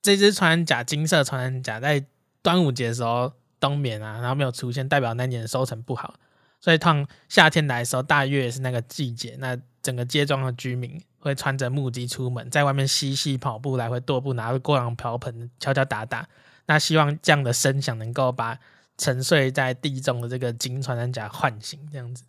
[0.01, 2.05] 这只穿山甲，金色穿山甲，在
[2.41, 6.13] 端午节的时候冬眠啊，然后没有出现，代表那年的收成不好。
[6.59, 9.55] 所以，当夏天来的时候，大约也是那个季节，那
[9.87, 16.27] 整个街庄的居民会穿着木屐出门，在外面嬉戏跑步，来回踱步，拿着锅碗瓢盆敲敲打打。
[16.65, 18.59] 那希望这样的声响能够把
[18.97, 22.25] 沉睡在地中的这个金穿山甲唤醒，这样子，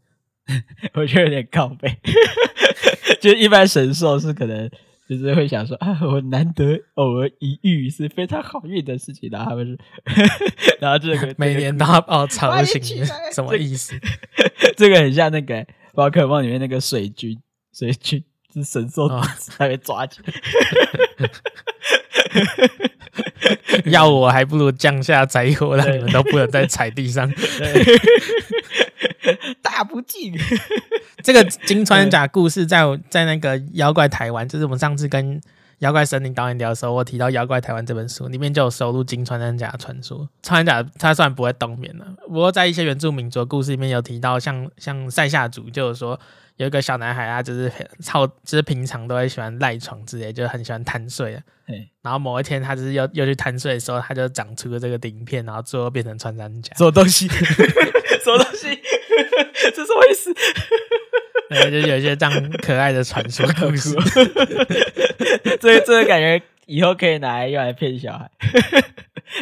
[0.94, 1.98] 我觉得有点靠背。
[3.20, 4.70] 就一般神兽是可能。
[5.08, 9.78] 就是会想说啊，我难得偶尔一遇是非常好运的事情，然后他们是，
[10.80, 13.94] 然后 这个每年都要把我吵醒，什么意思？
[14.76, 17.40] 这个很像那个宝可梦里面那个水军，
[17.72, 20.32] 水军是神兽，才被抓起来。
[23.86, 27.30] 要我还不如降下灾祸，让你们都不能再踩地上。
[29.62, 30.36] 大不敬。
[31.22, 35.40] 这个金穿山甲故事在在那个妖怪台湾，就是我们上次跟
[35.78, 40.28] 妖怪森林导演聊的时候，我提到妖怪台湾这本书里面就有收录金穿山甲的传说。
[40.42, 46.18] 穿山甲它虽然不会冬眠了，不过在一些原住民族的故事里面有提到像，像像赛夏族就有说
[46.58, 51.42] 有一个小男孩啊，就是超就是平常都会喜欢赖床之类，就很喜欢贪睡啊。
[52.02, 56.74] 然后某一天他就是又又去贪睡的时候，他就长出了这个鳞片，然后最后变成穿山甲。
[56.76, 57.28] 什么东西？
[57.28, 58.76] 什么东西？
[59.74, 60.34] 这是什么意思？
[61.48, 63.94] 对，就有一些这样可爱的传说故事。
[65.60, 68.28] 这这个感觉以后可以拿来用来骗小孩。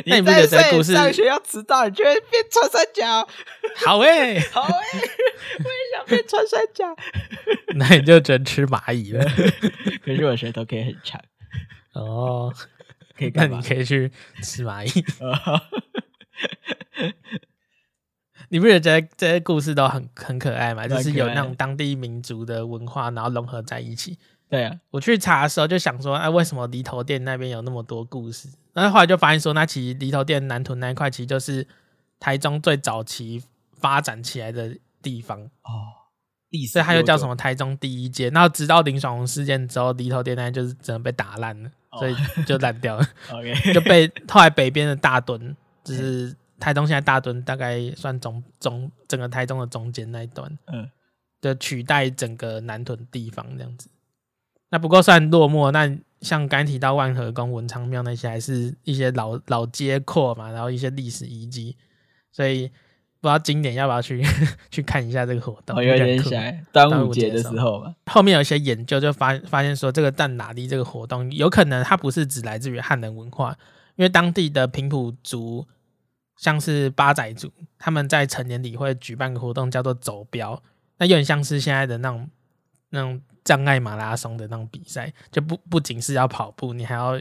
[0.06, 3.26] 那 你不觉得这个故事上学要迟到，你就会变穿山甲？
[3.84, 4.98] 好诶、欸， 好诶、欸，
[5.58, 6.94] 我也想变穿山甲。
[7.76, 9.24] 那你就只能吃蚂蚁了。
[10.04, 11.20] 可是我舌头可以很长。
[11.92, 12.52] 哦，
[13.16, 14.10] 可以，那你可以去
[14.42, 15.04] 吃蚂蚁。
[18.48, 20.86] 你不觉得这些这些故事都很很可爱吗？
[20.86, 24.18] 就是有那种当地民族的文化，然后融合在一起。
[24.48, 28.48] 对啊，我去查的时候就想说，哎，为什么犁头店那边有那么多故事？
[28.72, 31.66] 然后后来就发现说，那其实犁头店南屯那一块其实就是
[32.20, 33.42] 台中最早期
[33.78, 35.92] 发展起来的地方哦。
[36.70, 38.30] 所以它又叫什么台中第一街？
[38.30, 43.06] 然后直到林爽红事件之后，犁头店那就是只能被打烂了，哦、所以就烂掉了。
[43.32, 46.34] OK， 就被 后来北边的大墩，就是。
[46.58, 50.90] 台中现在大墩大概算中中整个台中的中间那一段，嗯，
[51.38, 53.90] 就取代整个南屯地方这样子。
[54.70, 61.76] 那不过算落寞，那像刚提到万和宫、文昌庙那些，还是一些老老街廓嘛，然后一些历史遗迹，
[62.32, 62.68] 所以
[63.20, 64.22] 不知道今年要不要去
[64.70, 65.76] 去看一下这个活动。
[65.76, 73.56] 我有点想端午节的时候吧，后面有一些研究就发发现说，这个战喇力这个活动有可能它不是只来自于汉人文化，
[73.96, 75.66] 因为当地的平埔族。
[76.38, 80.62] 像是八仔族，他们在成年礼会举办个活动，叫做走标，
[80.98, 82.28] 那有点像是现在的那种
[82.90, 87.18] 那种障碍马拉松的那种比赛，就不不仅是要跑步，你还要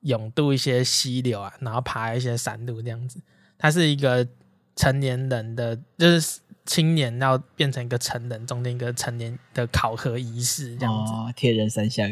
[0.00, 3.20] 勇渡一些溪流啊，然后爬一些山路这样子。
[3.58, 4.26] 它是一个
[4.74, 11.12] 成年人的，就是青年要变成一个成人中间一个成年的考核仪式这样子。
[11.12, 12.10] 哦，铁人三项，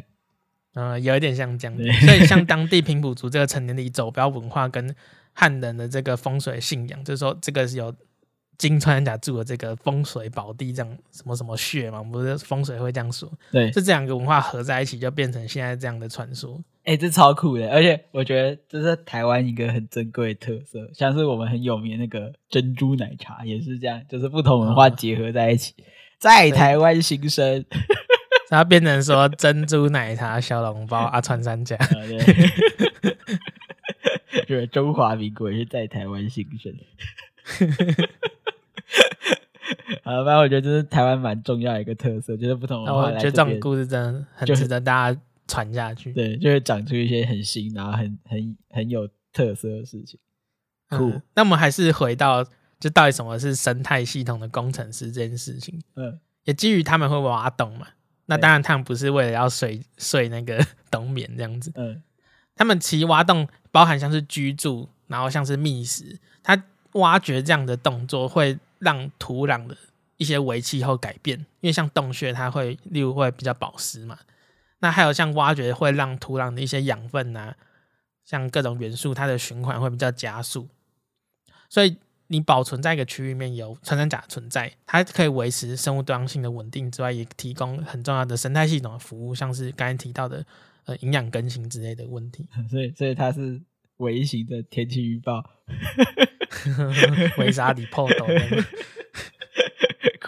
[0.75, 1.83] 嗯，有一点像这样子。
[2.07, 4.95] 所以像 当地平埔族这个成年礼走标文化跟
[5.33, 7.95] 汉人的这个风水信仰，就是说这个是有。
[8.59, 13.31] 金川山甲住的这个风水宝地，这样什么什么穴嘛，不是风水会这样说。
[13.51, 16.63] 对，是这两个文化合在一起，就变成现在这样的传说。
[16.85, 25.85] 哎、欸，这超酷的，而且我觉得这是台湾一个很珍贵的特色，像是我们很有名的那个珍珠奶茶也是这样，就是不同文化结合在一起，哦、
[26.19, 27.65] 在台湾新生，
[28.51, 32.19] 然后变成说珍珠奶茶、小笼包、阿川山甲， 对，
[34.47, 36.71] 就是中华民国也是在台湾新生。
[40.05, 43.01] 啊，反正我觉得这是台湾蛮重要的一个特色，就是不同文化。
[43.07, 46.13] 我觉得这种故事真的很值得大家传下去。
[46.13, 50.21] 对，就会长出一些很新，然后很很很有特色的事情。
[50.91, 51.23] 酷、嗯。
[51.35, 52.45] 那我们还是回到，
[52.79, 55.81] 就到底什么是生态系统的工程师这件事情。
[55.97, 56.21] 嗯。
[56.45, 57.87] 也基于他们会挖洞嘛，
[58.27, 61.73] 那当然他们不是为了要睡睡那个 冬眠这样子。
[61.77, 62.03] 嗯。
[62.55, 66.63] 他们其实挖洞包含像是居住，然后像是觅食，他
[66.93, 69.75] 挖掘这样的动作会让土壤的
[70.17, 74.19] 一些微气候改变，因为像洞穴，它会例如会比较保湿嘛。
[74.81, 77.57] 那还有像挖掘会让土壤的一些养分啊，
[78.25, 80.69] 像各种元素，它的循环会比较加速。
[81.69, 81.97] 所以
[82.29, 90.45] 你保存在一个区域里面有穿山甲存在，它可以维持生物多样性的稳定之外，也提供很重要的生态系统的服务，像是刚才提到的
[90.85, 92.47] 呃营养更新之类的问题。
[92.71, 93.61] 所以，所以它是
[93.97, 95.43] 微型的天气预报。
[97.39, 98.27] 维沙里破斗，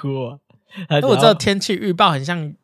[0.06, 0.38] 酷啊！
[0.88, 2.54] 那我知道天气预报很像，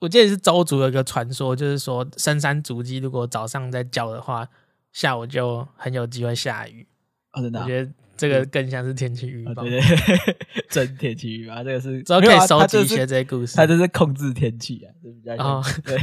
[0.00, 4.48] 我记得是周族有一个传说，就是说深山足迹如果早上在叫的话，
[4.92, 6.86] 下午就很有机会下雨。
[7.32, 9.80] 哦，真的，我觉得这个更像是天气预报，对对，
[10.70, 15.96] 真天气预报，这个是 之后可以收集一些这些故事，它这是控制天气啊，比较哦， 对，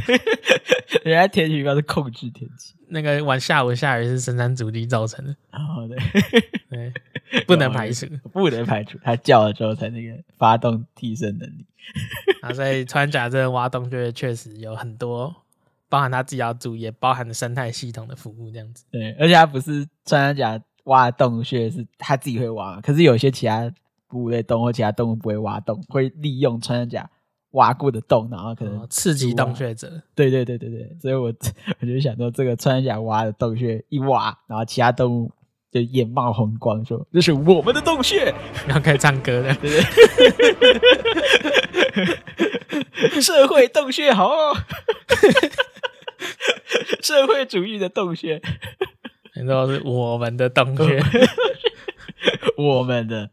[1.04, 2.75] 人家天气预报是控制天气。
[2.93, 6.93] 那个晚下午下雨是深山足迹造成的，哦对，对，
[7.47, 11.65] 不能排除， 不能排除，他叫了之后才那个发动替身能力。
[12.41, 15.33] 啊，所以穿山甲这个挖洞穴确实有很多，
[15.89, 18.85] 包含他自己要注意，也包含了生态系统的服务这样子。
[18.91, 23.71] 对，而且它不是穿山甲挖洞穴，是他自己会挖，可是有些其他
[24.07, 27.09] 哺乳类动物或其他动物不会挖洞，会利用穿山甲。
[27.53, 30.01] 挖过的洞，然后可能、哦、刺激洞穴者。
[30.15, 31.25] 对对对对对，所以我
[31.81, 35.29] 我就想说，这个穿山甲挖的洞穴一挖，然后其他动物
[35.71, 38.34] 就眼冒红光，说这是我们的洞穴，
[38.67, 39.53] 然后开始唱歌了。
[39.55, 39.81] 对对
[43.10, 44.31] 对， 社会洞穴好，
[47.01, 48.41] 社会主义的洞穴，
[49.36, 51.01] 你说是我们的洞穴，
[52.57, 53.29] 我们的。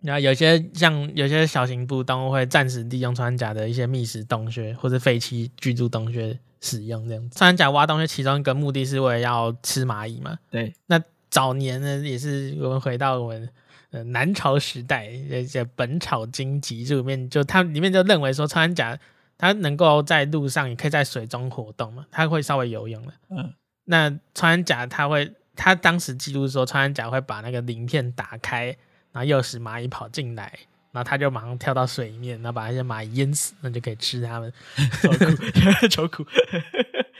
[0.00, 7.36] 然后有些像有些小型哺乳动物会暂时利用穿山甲的一些觅食洞穴或者废弃居住洞穴使用这样子。
[7.36, 10.38] 穿山甲挖洞穴其中一个目的是为了要吃蚂蚁嘛？
[10.52, 10.72] 对。
[10.86, 13.48] 那早年呢，也是我们回到我们
[13.90, 15.08] 呃南朝时代，
[15.48, 18.98] 在《本草经集注》里面，就它里面就认为说穿山甲
[19.36, 23.12] 它能够在路上，也可以在水中活动嘛，它会稍微游泳的。
[23.30, 23.52] 嗯。
[23.84, 28.76] 那穿山甲它会，它当时记录说穿山甲会把那个鳞片打开。
[29.10, 30.52] 然后诱使蚂蚁跑进来，
[30.92, 34.52] 然后他就马上跳到水里面，然后把那些蚂蚁淹死，那就可以吃它们。
[35.00, 36.26] 超酷， 超酷。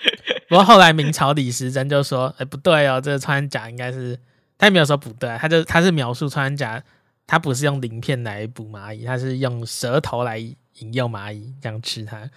[0.48, 4.18] 不过后来明朝李时珍就说：“哎，不对哦，这个穿山甲应该是……
[4.56, 6.82] 他也没有说不对，他就他是描述穿山甲，
[7.26, 12.30] 他不是用鳞片来捕蚂蚁，他是用舌头来引诱蚂蚁这样吃它。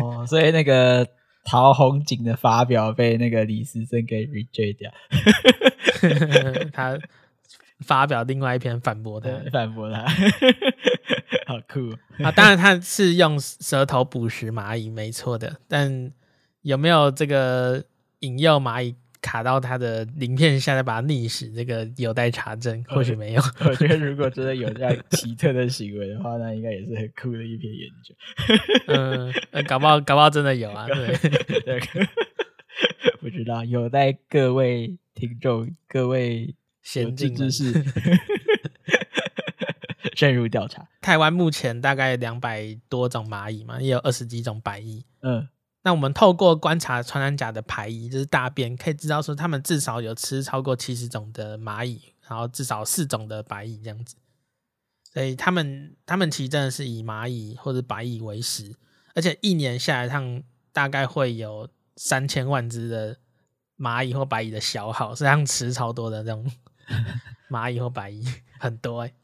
[0.00, 1.06] 哦， 所以那个
[1.44, 4.90] 陶弘景的发表被那个李时珍给 reject 掉。
[6.72, 6.98] 他。
[7.80, 10.02] 发表另外一篇反驳他，反驳他，
[11.46, 11.92] 好酷
[12.24, 12.32] 啊！
[12.32, 15.54] 当然他是用舌头捕食蚂蚁，没错的。
[15.68, 16.10] 但
[16.66, 17.84] 有没有这个
[18.18, 21.48] 引诱蚂蚁卡到它的鳞片下再把它溺死？
[21.52, 23.42] 这个有待查证，或许没有。
[23.60, 28.14] 我觉得如果真的有这样奇特的行为的话，那应该也是很酷的一篇研究。
[28.92, 29.32] 嗯，
[29.68, 30.86] 搞不好搞不好真的有啊？
[30.90, 31.80] 对，对
[33.22, 36.54] 不知道，有待各位听众各位。
[36.82, 37.72] 先进知识，
[40.14, 40.86] 深入调查。
[41.00, 45.04] 台湾目前大概两百多种蚂蚁嘛，也有二十几种白蚁。
[45.22, 45.48] 嗯，
[45.86, 54.16] 那我们透过观察穿山甲的排遗，就是大便，可以知道说他们至少有吃超过七十种的蚂蚁，然后至少四种的白蚁这样子。
[55.04, 58.74] 所以他们他们其实真的是以蚂蚁或者白蚁为食。
[59.14, 63.16] 而且一年下来，趟大概会有三千万只的
[63.78, 66.50] 蚂蚁或白蚁的消耗，是这样吃超多的这种
[67.48, 68.26] 蚂蚁或白蚁，
[68.58, 69.14] 很多哎、欸。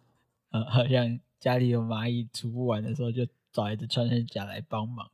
[0.53, 5.11] 呃，好像家里有蚂蚁除不完的时候，就找一只穿山甲来帮忙。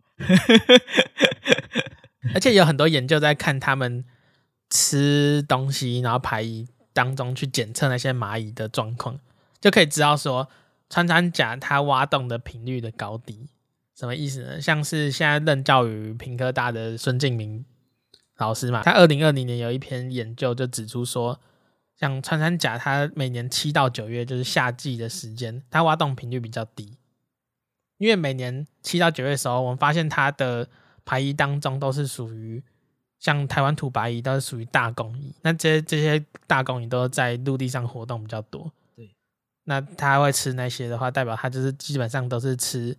[2.34, 4.04] 而且有很多研究在看他们
[4.70, 9.18] 吃东西，然后排遗当中去检测那些蚂蚁的状况，
[9.60, 10.48] 就可以知道说
[10.90, 13.48] 穿山甲它挖洞的频率的高低，
[13.96, 14.60] 什么意思呢？
[14.60, 17.64] 像是现在任教于屏科大的孙敬明
[18.36, 21.40] 老师嘛，他二零二零年有一篇研究就指出说，
[21.98, 26.96] 像穿山甲它每年七到九月就是夏季的时间，它挖洞频率比较低，
[27.96, 30.68] 因为每年七到九月的时候，我们发现它的
[31.08, 32.62] 排遗当中都是属于
[33.18, 38.70] 像台湾土白蚁都是属于大工蚁，那这些这些大工蚁都在陆地上活动比较多。
[38.94, 39.10] 对，
[39.64, 42.94] 那它会吃那些的话，代表它就是基本上都是吃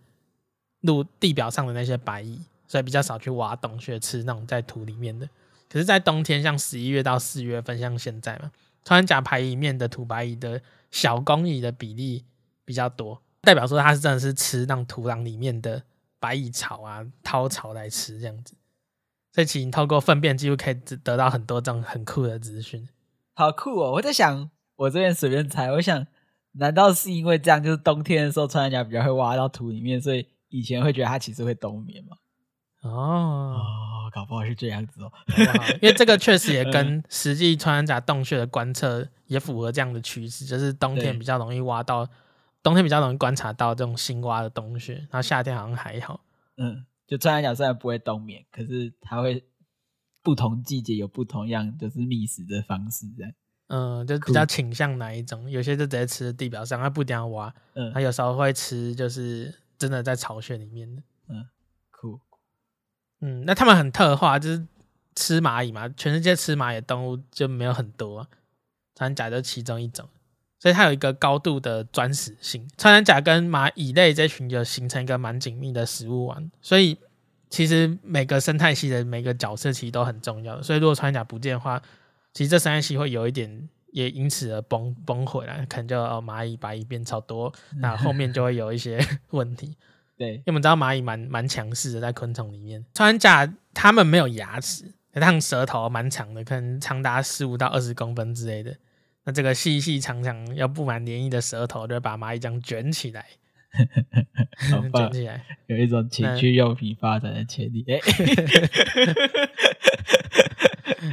[0.81, 5.29] 陆地表上的那些白蚁，所以比较少去挖洞穴吃那种在土里面的。
[5.69, 8.51] 可是，在冬天，像十一月到四月份，像现在嘛，
[8.83, 12.25] 穿山甲排遗里面的土白蚁的小工蚁的比例
[12.65, 15.83] 比较多，代表说它是真的是吃那种土壤里面的。
[16.19, 18.55] 白蚁草啊，掏草来吃这样子，
[19.31, 22.87] 所以其实透过粪便记录可以得到很多这种很酷的资讯，
[23.33, 23.93] 好酷哦！
[23.93, 26.05] 我在想，我这边随便猜，我想，
[26.53, 32.17] 难道是因为这样，就是冬天的时候穿山甲比较会挖到土里面，所以以前会觉得它其实会冬眠吗？
[32.81, 35.11] 哦哦，搞不好是这样子哦，
[35.81, 42.09] 因为这个确实也跟实际穿山甲洞穴的观测也符合这样的趋势，就是冬天比较容易挖到。
[42.61, 46.25] 冬天比较容易观察到这种新挖的洞穴，然后夏天好像还好。
[46.57, 49.45] 嗯，就穿山甲虽然不会冬眠，可是它会
[50.21, 53.31] 不同季节有不同样就是觅食的方式，这样。
[53.67, 55.49] 嗯，就比较倾向哪一种？
[55.49, 57.53] 有些就直接吃地表上，它不一定要挖。
[57.75, 61.03] 嗯，它有时候会吃，就是真的在巢穴里面的。
[61.27, 61.47] 嗯，
[61.91, 62.19] 酷。
[63.21, 64.67] 嗯，那他们很特化，就是
[65.15, 65.87] 吃蚂蚁嘛。
[65.89, 68.27] 全世界吃蚂蚁的动物就没有很多，
[68.95, 70.09] 穿山甲就其中一种。
[70.59, 76.51] 所以它有一个高度的专食性，穿山甲跟蚂蚁类这群就形成一个蛮紧密的食物网。
[76.61, 76.97] 所以
[77.49, 80.61] 其实每个生态系的每个角色其实都很重要。
[80.61, 81.81] 所以如果穿山甲不见的话，
[82.33, 88.99] 其实这生态系会有一点也因此而崩崩毁了，可能就哦蚂蚁白蚁变超多，那后面就会有一些
[89.31, 89.75] 问题。
[90.17, 94.83] 对，因为我们知道蚂蚁蛮蛮强势的，在昆虫里面，穿山甲它们没有牙齿，
[95.13, 98.75] 它们舌头蛮长的，可能长达十五到二十公分之类的。
[99.29, 103.27] 那这个细细长长要布满粘液的舌头，就会把蚂蚁这样卷起来，
[104.91, 107.85] 卷起来，有一种情趣用品发展的潜力。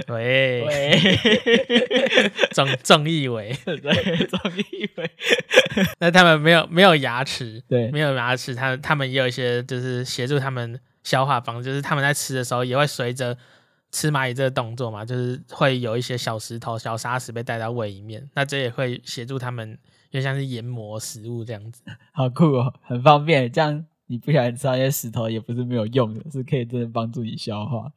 [0.09, 0.99] 喂 喂，
[2.53, 3.77] 钟钟义伟，对，
[4.25, 5.11] 钟义伟。
[5.99, 13.37] 那他们没有没有牙齿，对，没有牙齿，他他们也有一些就是协助他们消化方式，就是他们在吃的时候也会随着。
[13.97, 19.79] 吃蚂蚁这个动作嘛，就是会有一些小石头、小沙石被带到胃里面，那这也会协助他们，
[20.11, 21.83] 就像是研磨食物这样子，
[22.13, 23.51] 好酷哦，很方便。
[23.51, 27.91] 这样你不小心吃到一些石头，也不是没有用的，是可以真的帮助你消化。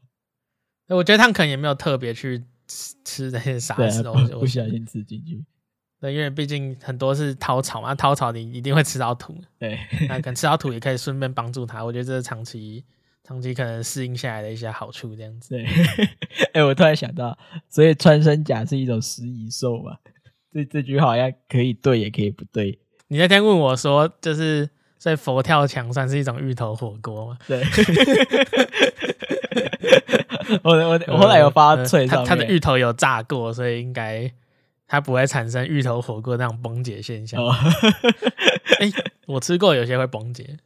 [0.88, 5.43] 我觉得他们可能也没有特别去吃吃那些沙石头， 不小心吃进去。
[6.00, 9.38] 对，因为毕竟很多是掏草嘛，掏草你一定会吃到土。
[9.58, 9.78] 对，
[10.08, 11.84] 那可能吃到土也可以顺便帮助他。
[11.84, 12.86] 我觉得这是长期。
[13.30, 15.49] 长期可能适应下来的一些好处，这样子。
[15.49, 17.38] 对，哎、欸，我突然想到，
[17.69, 19.95] 所以穿山甲是一种食蚁兽嘛？
[20.51, 22.80] 这这句好像可以对，也可以不对。
[23.07, 24.67] 你那天问我说，就是
[24.97, 27.38] 所以佛跳墙算是一种芋头火锅吗？
[27.47, 27.63] 对。
[30.63, 34.34] 我我我后来有发脆上面，它的芋头有炸过，所以应该
[34.88, 37.39] 它不会产生芋头火锅那种崩解现象。
[38.82, 38.93] 哎、欸，
[39.27, 40.57] 我吃过，有些会崩解。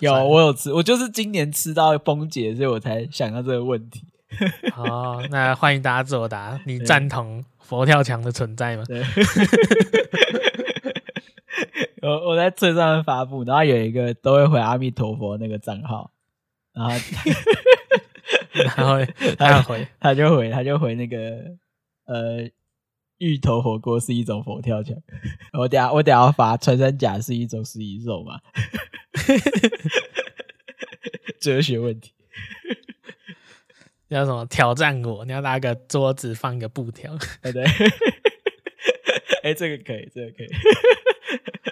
[0.00, 4.04] 有，我有吃，我就是今年吃到崩解，所以我才想到这个问题。
[4.72, 8.84] 好，那欢迎大家作答，你赞同佛跳墙的存在吗？
[12.02, 16.10] 我我在推上面发布，然后有一个都会回阿弥陀佛那个账号，
[16.72, 16.92] 然后
[18.76, 19.04] 然后
[19.36, 21.18] 他回，他就回，他就回那个
[22.04, 22.48] 呃。
[23.18, 24.96] 芋头火锅是一种佛跳墙，
[25.58, 28.40] 我等下我等下要发穿山甲是一种食蚁兽嘛？
[31.40, 32.12] 哲学问题，
[34.08, 35.24] 你要什么挑战我？
[35.24, 37.64] 你要拿个桌子放一个布条，对对？
[39.42, 40.48] 哎、欸，这个可以，这个可以，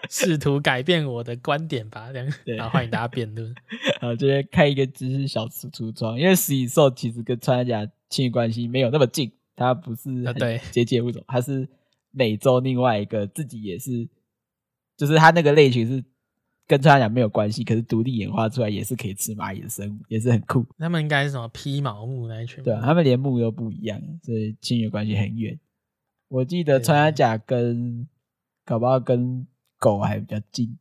[0.08, 2.10] 试图改变我的观点吧？
[2.12, 3.54] 这样，对，然后欢迎大家辩论。
[4.00, 9.32] 好，这边开一个知识小橱窗，因为食蚁兽其实跟穿山甲亲密关系没有那么近。
[9.56, 11.68] 它不是对节节物种，它是
[12.10, 14.08] 美洲另外一个自己也是，
[14.96, 16.04] 就是它那个类群是
[16.66, 20.66] 跟穿山甲没有关系，可是独立演化出来也是可以吃蚂蚁的生物，也是很酷。
[20.78, 22.62] 他们应该是什么披毛目那一群？
[22.62, 25.58] 对啊，他们连目都不一样，所以亲缘关系很远。
[26.28, 28.08] 我记得穿山甲跟
[28.64, 29.46] 搞不好跟
[29.78, 30.76] 狗还比较近，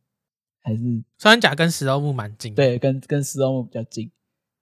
[0.62, 0.82] 还是
[1.18, 2.54] 穿山甲跟石头木蛮近。
[2.54, 4.10] 对，跟跟石头木比较近。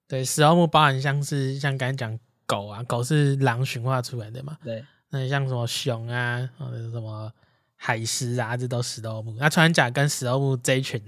[0.07, 4.57] 对，石头木包含像是像刚才讲狗啊，狗是狼驯化出来的嘛？
[4.63, 7.31] 对，那像什么熊啊，或者什么。
[7.77, 9.35] 海狮啊，这都食肉目。
[9.37, 10.99] 那穿山甲跟食肉目这一群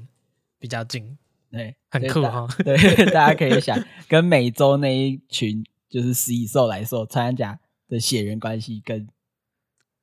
[0.59, 1.17] 比较近，
[1.49, 2.45] 对，很酷哈。
[2.63, 9.07] 对，大家可以想，跟美洲那一群就是食蚁兽来说，穿山甲的血缘关系跟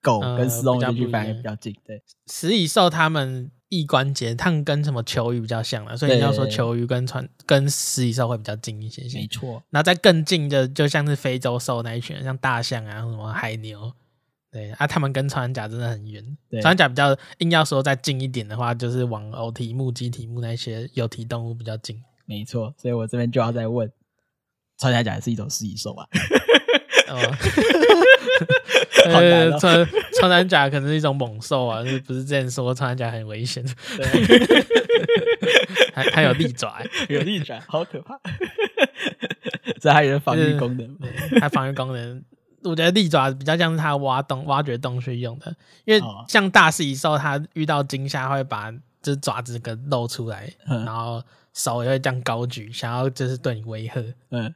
[0.00, 1.76] 狗跟食肉目这群反而比较近。
[1.84, 9.18] 对，食蚁兽他们翼关节，他们跟什么球鱼比较像了，所以你要说球鱼跟穿跟食蚁兽会比较近一些些。
[9.18, 9.62] 没错。
[9.70, 13.92] 那再更近的，就像是非洲兽那一群，像大象啊，什么海牛。
[14.52, 16.24] 对啊，他们跟穿山甲真的很远。
[16.52, 22.00] 穿山甲比较硬要说再近一点的话，就是往偶蹄目、鸡蹄目那些有蹄动物比较近。
[22.24, 23.90] 没错，所以我这边就要再问，
[24.78, 26.06] 穿甲甲是一种食蚁兽啊？
[27.10, 27.18] 哦，
[29.06, 29.86] 呃，穿
[30.18, 33.64] 穿山甲可能是一种猛兽啊，是不是之前说穿山甲很危险？
[33.96, 34.06] 对，
[35.94, 36.74] 还还有利爪，
[37.08, 38.18] 有利爪，好可怕。
[39.80, 40.96] 这还有防御功能，
[41.40, 42.22] 它防御功能。
[42.62, 48.72] 我觉得利爪比较像是它挖洞、挖掘洞穴用的，因为像大食蚁兽，它遇到惊吓会把
[49.02, 51.22] 这爪子给露出来，然后
[51.52, 53.92] 手也会这样高举，想要就是对你威吓。
[54.30, 54.54] 嗯，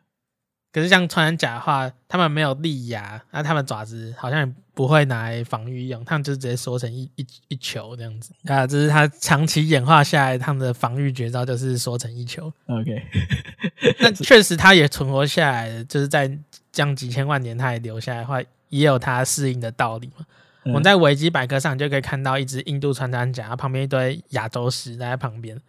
[0.73, 8.33] 可是像穿山甲的话，它们没有利牙，那它们爪子好像也不会拿来防御用，它们就直接缩成一一一球这样子。
[8.45, 12.53] 啊，这是它长期演化下来，它们的防御绝招就是缩成一球。
[12.67, 13.03] OK，
[14.01, 16.39] 那确实它也存活下来，就是在。
[16.71, 20.25] 这样几千万年，它也留下来的话，也有它适应的道理嘛。
[20.63, 25.61] 嗯、我们在维基百科上就可以看到一只印度穿山甲，旁边一堆亚洲狮在旁边。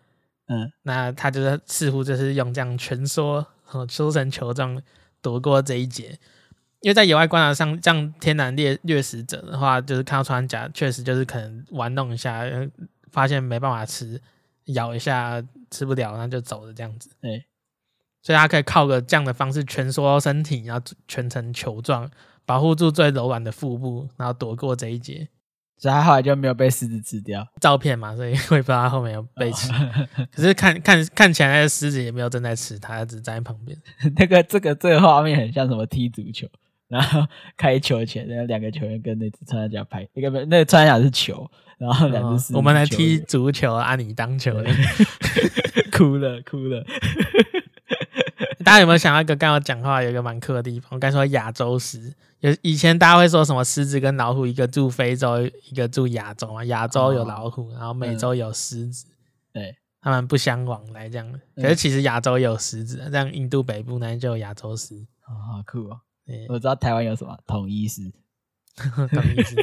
[0.49, 3.43] 嗯，那它就是似乎就是用这样蜷缩，
[3.87, 4.81] 缩成球状
[5.21, 6.17] 躲过这一劫。
[6.81, 12.43] 因为在野外观察上，这样天然猎掠食者的话，就是看到穿山甲，确实就是可能玩弄一下，
[13.11, 14.21] 发现没办法吃，
[14.65, 17.09] 咬一下吃不了，那就走了这样子。
[17.19, 17.45] 对。
[18.21, 22.09] 所以它可以靠个这样的方式蜷缩身体，然后蜷成球状，
[22.45, 25.27] 保护住最柔软的腹部，然后躲过这一劫。
[25.79, 27.47] 所以它后来就没有被狮子吃掉。
[27.61, 29.71] 照片嘛，所以 我也不知道它后面有被吃。
[29.71, 33.77] 哦、可是看看看起来，那个狮子也没有正在吃它，它只是站在旁边。
[34.17, 36.47] 那个这个这个画面很像什么踢足球，
[36.89, 37.25] 然后
[37.55, 42.57] 开球前，然后两个球员跟那只穿山甲拍，那个那个穿山甲是球，然后两只狮子、哦。
[42.57, 44.69] 我们来踢足球，啊你当球的，
[45.91, 46.85] 哭了哭了。
[48.63, 50.89] 大家有没有想到一个刚刚讲话有一个蛮酷的地方？
[50.91, 56.63] 我刚说亚洲狮，有以前大家会说什么狮子跟老虎，一个住非洲，一个住亚洲嘛？
[56.65, 59.05] 亚洲有老虎，然后美洲有狮子，
[59.53, 61.39] 对，他们不相往来这样。
[61.55, 64.95] 可是其实亚洲也有狮子，像印度北部那边就有亚洲狮。
[65.25, 66.01] 哦，好酷哦！
[66.49, 68.01] 我知道台湾有什么统一狮，
[68.75, 69.55] 统一狮，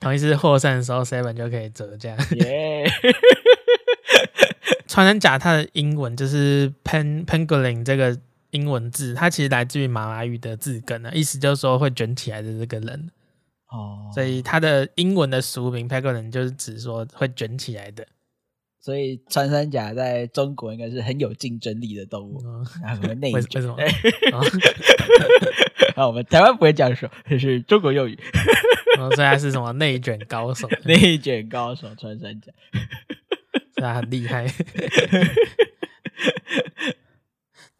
[0.00, 2.16] 统一狮获胜的时候 seven 就可以折价。
[2.32, 2.90] 耶！
[4.88, 8.18] 穿山甲它的英文就是 pen pangolin 这个。
[8.52, 13.10] 英文字，它其实来自于马来语的字根呢，意思就是说会卷起来的这个人
[13.68, 18.06] 哦，所以它的英文的俗名 pangolin 就是指说会卷起来的。
[18.80, 22.42] 所以穿山甲在中国应该是很有竞争力的动物，
[22.84, 23.34] 啊， 什么内卷？
[23.34, 23.76] 为什么？
[25.94, 28.18] 啊，我们台湾不会这样说，这是中国用语。
[28.98, 30.68] 哦，所以它是什么内卷高手？
[30.84, 32.52] 内卷高手穿山甲，
[33.74, 34.46] 所以它很厉害。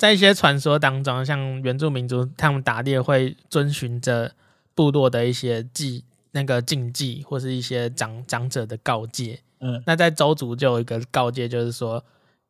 [0.03, 4.33] 在一些传说当中，像原住民族，他们打猎会遵循着
[4.75, 9.39] 部落的一些祭那个禁忌，或是一些长长者的告诫。
[9.61, 12.05] 嗯，那在周族就有一个告诫，就是说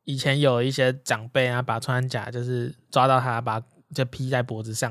[0.04, 3.62] 以前有一些长辈啊，把穿山甲就是抓到他，把
[3.94, 4.90] 就披在脖子上，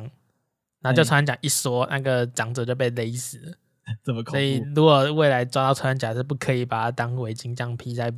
[0.81, 3.53] 然后就穿山甲一缩，那个长者就被勒死了。
[4.05, 4.31] 这么恐怖？
[4.33, 8.13] 所以如果未来抓到穿山甲，是不可以把它当围巾这样披在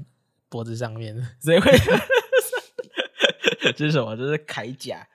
[0.49, 1.25] 脖子上面的。
[1.41, 1.71] 谁会？
[3.75, 4.15] 这是什么？
[4.15, 5.07] 这是铠甲。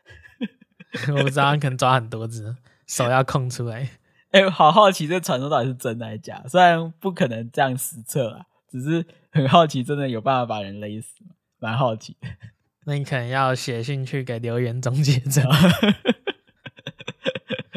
[1.15, 3.91] 我不知道，可能抓很多只，手要空出来。
[4.33, 6.43] 哎、欸，好好奇，这传说到底是真的还是假？
[6.49, 11.31] 虽然不可能这样实测啊，只是很好奇，真的有办法把人勒死吗？
[11.59, 12.17] 蛮好奇。
[12.85, 15.43] 那你可能要写信去给留言终结者。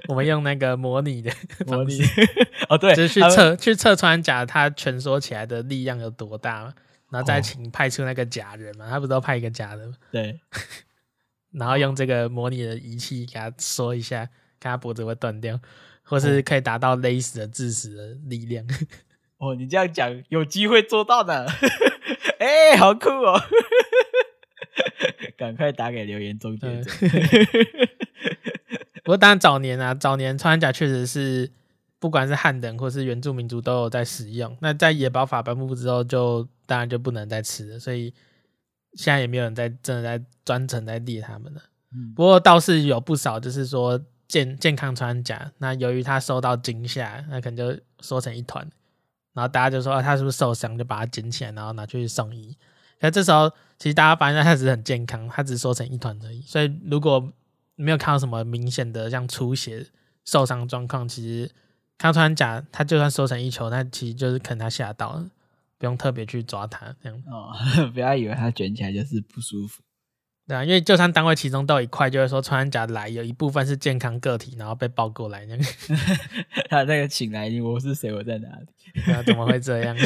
[0.08, 1.32] 我们用那个模拟的
[1.66, 2.02] 模拟
[2.68, 6.74] 哦，对，就是去测去测穿甲，它蜷缩起来的力量有多大
[7.12, 9.94] 然后再请派出那个假人嘛，他不是都派一个假人？
[10.12, 10.40] 对，
[11.52, 14.26] 然后用这个模拟的仪器给他说一下，
[14.60, 15.60] 看他脖子会断掉，
[16.04, 18.66] 或是可以达到勒死的致死的力量。
[19.38, 21.46] 哦，你这样讲有机会做到的。
[22.40, 23.40] 哎、好酷哦！
[25.38, 26.92] 赶快打给留言终结者。
[29.04, 31.52] 不过当然早年啊，早年穿山甲确实是
[32.02, 34.58] 不管是汉人或是原住民族都有在使用。
[34.60, 37.80] 那在野保法颁布之后，就当然就不能再吃了。
[37.80, 38.12] 所以
[38.96, 41.62] 现在也没有人在真的在专程在猎他们了。
[41.94, 48.68] 嗯、不过倒是有不少，就是说健健康穿甲，那由于他受到惊吓，那可能就缩成一团，
[49.34, 52.58] 然后大家就说、啊、他是不是受伤，就把他捡起来，然后拿去送医。
[53.00, 53.48] 可这时候
[53.78, 56.42] 其实大家发现他只是很健康，他只是缩成一团而已。
[56.42, 57.32] 所以如果
[57.76, 59.86] 没有看到什么明显的像出血、
[60.26, 61.52] 受伤状况，其实
[62.10, 65.30] 穿山甲，它就算缩成一球，那其实就是可能它吓到了，
[65.78, 67.22] 不用特别去抓它这样。
[67.28, 67.52] 哦，
[67.94, 69.82] 不要以为它卷起来就是不舒服。
[70.48, 75.64] 对啊，因为就算单位其中都有一块，就是说穿山甲来有一部分是健康个体，然后被抱过来那个。
[76.70, 78.12] 他那个请来，我是谁？
[78.14, 78.68] 我在哪里？
[79.14, 79.96] 啊，怎么会这样？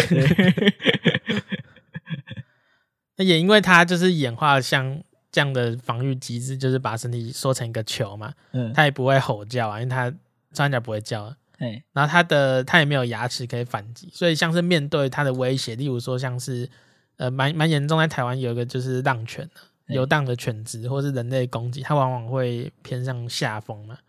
[3.18, 5.02] 那也因为它就是演化像。
[5.32, 10.20] 这样的防御机制就是把身体缩成一个球嘛，嗯，它也不会吼叫啊，因为它穿
[10.54, 16.70] 山甲不会叫啊，嘿然后它的它也没有牙齿可以反击，所以像是面对它的威胁，例如说像是
[17.18, 19.50] 呃蛮蛮严重，在台湾有一个就是浪犬
[19.88, 24.00] 游荡的犬只或是人类攻击，它往往会偏向下风嘛，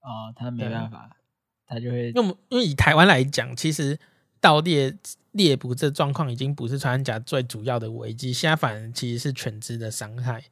[0.00, 1.16] 哦，它没办法，
[1.66, 3.98] 它就会，因为因为以台湾来讲，其实。
[4.40, 4.96] 盗猎
[5.32, 10.44] 猎捕这状况已经不是穿山甲最主要的危机，现在反而其实是犬只的伤害。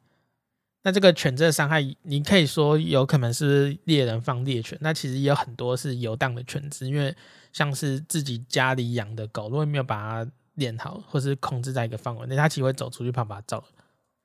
[0.87, 7.13] 那这个犬只的伤害，你可以说有可能是猎人放猎犬，那其实也有很多是游荡的犬只，因为
[7.51, 13.61] 像是自己家里养的狗，如果没有把它练好，或是控制在一个范围内，它其实会走出去怕把它走。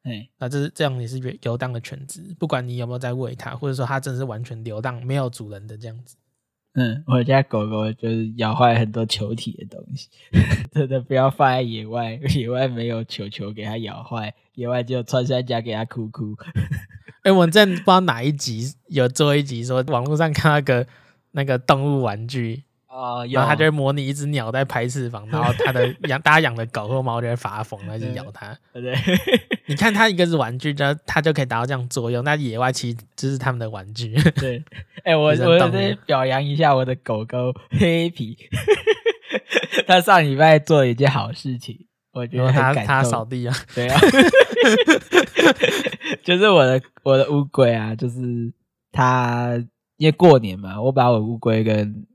[0.05, 6.15] 哎，那这是这样，也是游荡的犬只，不管你有没有在喂它，或者说它真的是完全流荡没有主人的这样子。
[6.75, 10.09] 嗯，我家狗狗就是咬坏很多球体的东西，
[10.73, 16.35] 真的不要放在野外，野外没有球球给它咬坏，野外就穿山甲给它哭哭。
[17.25, 20.87] 哎、欸，我在不知道哪一集有做一集说网络上看那个
[21.33, 22.64] 那个动物玩具。
[22.93, 28.55] 哦，然后他就会模拟一只鸟在拍翅膀，然后他的 养大家养的狗或猫就会发疯，来去咬它。
[28.74, 28.95] 对，对，
[29.66, 32.22] 你看它一个是玩具，就它就可以达到这样作用。
[32.22, 34.14] 那野外其实就是他们的玩具。
[34.32, 34.62] 对，
[35.05, 38.36] 哎、欸，我我得表扬一下我的狗狗黑皮，
[39.88, 41.74] 他上礼拜做了一件好事情，
[42.12, 43.99] 我觉得他他扫地啊，对啊，
[46.22, 48.20] 就是我的我的乌龟啊，就是
[48.93, 49.55] 它
[49.97, 52.07] 因为过年嘛，我把我乌龟跟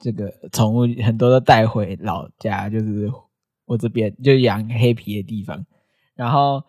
[0.00, 3.08] 这个宠物很多都带回老家，就是
[3.66, 5.64] 我这边就养黑皮的地方。
[6.14, 6.62] 然后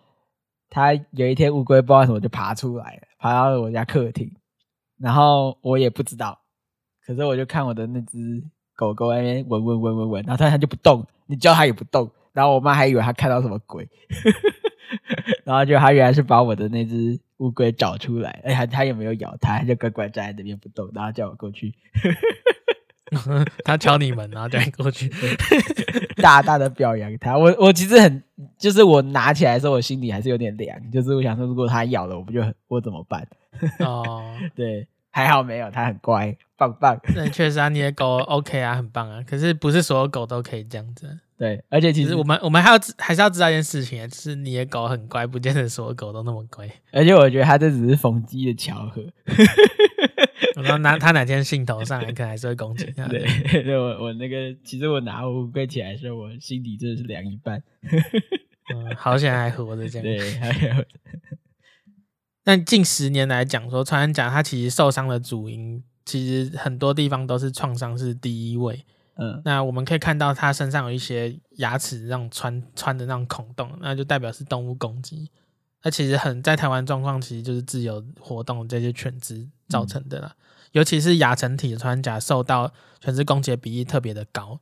[0.70, 4.30] 它有一天乌龟不知道什么就爬出来了，爬到了我家客厅。
[5.00, 6.40] 然后我也不知道，
[7.06, 8.44] 可是我就看我的那只
[8.76, 12.12] 狗狗在那边闻闻闻闻闻，然后它它就不动，你叫它也不动。
[12.34, 13.90] 然后我妈还以为它看到什么鬼，
[15.44, 21.74] 然后就它原来是把我的那只乌龟找出来，哎，它它也没有咬它，它就乖乖站在那边不动，然后叫我过去。
[23.66, 25.12] 他敲你门，然后再过去，
[26.22, 27.38] 大大的表扬他。
[27.38, 28.24] 我我其实很，
[28.57, 30.91] 就是我拿起来的时候，我心里还是有点凉。
[30.91, 33.28] 就是我想说，如果他咬了，我不就很，我怎么办？
[33.80, 34.24] 哦，
[34.55, 36.97] 对，还好没有，他很乖，棒棒。
[37.16, 39.22] 那确实啊，你的狗 OK 啊，很棒啊。
[39.28, 41.20] 可是不是所有狗都可以这样子。
[41.38, 46.70] 对，而且其实我们我们还要还是要知道一件事情，就是你的狗很乖，不见得所有狗都那么乖。
[46.91, 49.03] 而且我觉得它这只是逢机的巧合。
[50.62, 53.05] 我说哪他哪天兴头上来，可能还是会攻击他。
[53.07, 53.20] 对，
[53.64, 57.62] 对我我那个，其实我拿乌龟起来的时候，我心底真的是凉一半。
[58.74, 60.03] 嗯，好险还活着这样。
[60.05, 60.86] 对，还有。
[62.43, 68.84] 但近十年来讲，说穿山甲它其实受伤的主因，其实很多地方都是创伤是第一位。
[69.16, 75.30] 嗯，那我们可以看到它身上有一些牙齿那种穿穿的那种孔洞，那就代表是动物攻击。
[75.84, 80.36] 那其实很在台湾状况，其实就是自由活动这些犬只造成的啦。
[80.38, 84.59] 嗯、尤其是亚成体的穿甲受到犬只攻击的比例特别的高。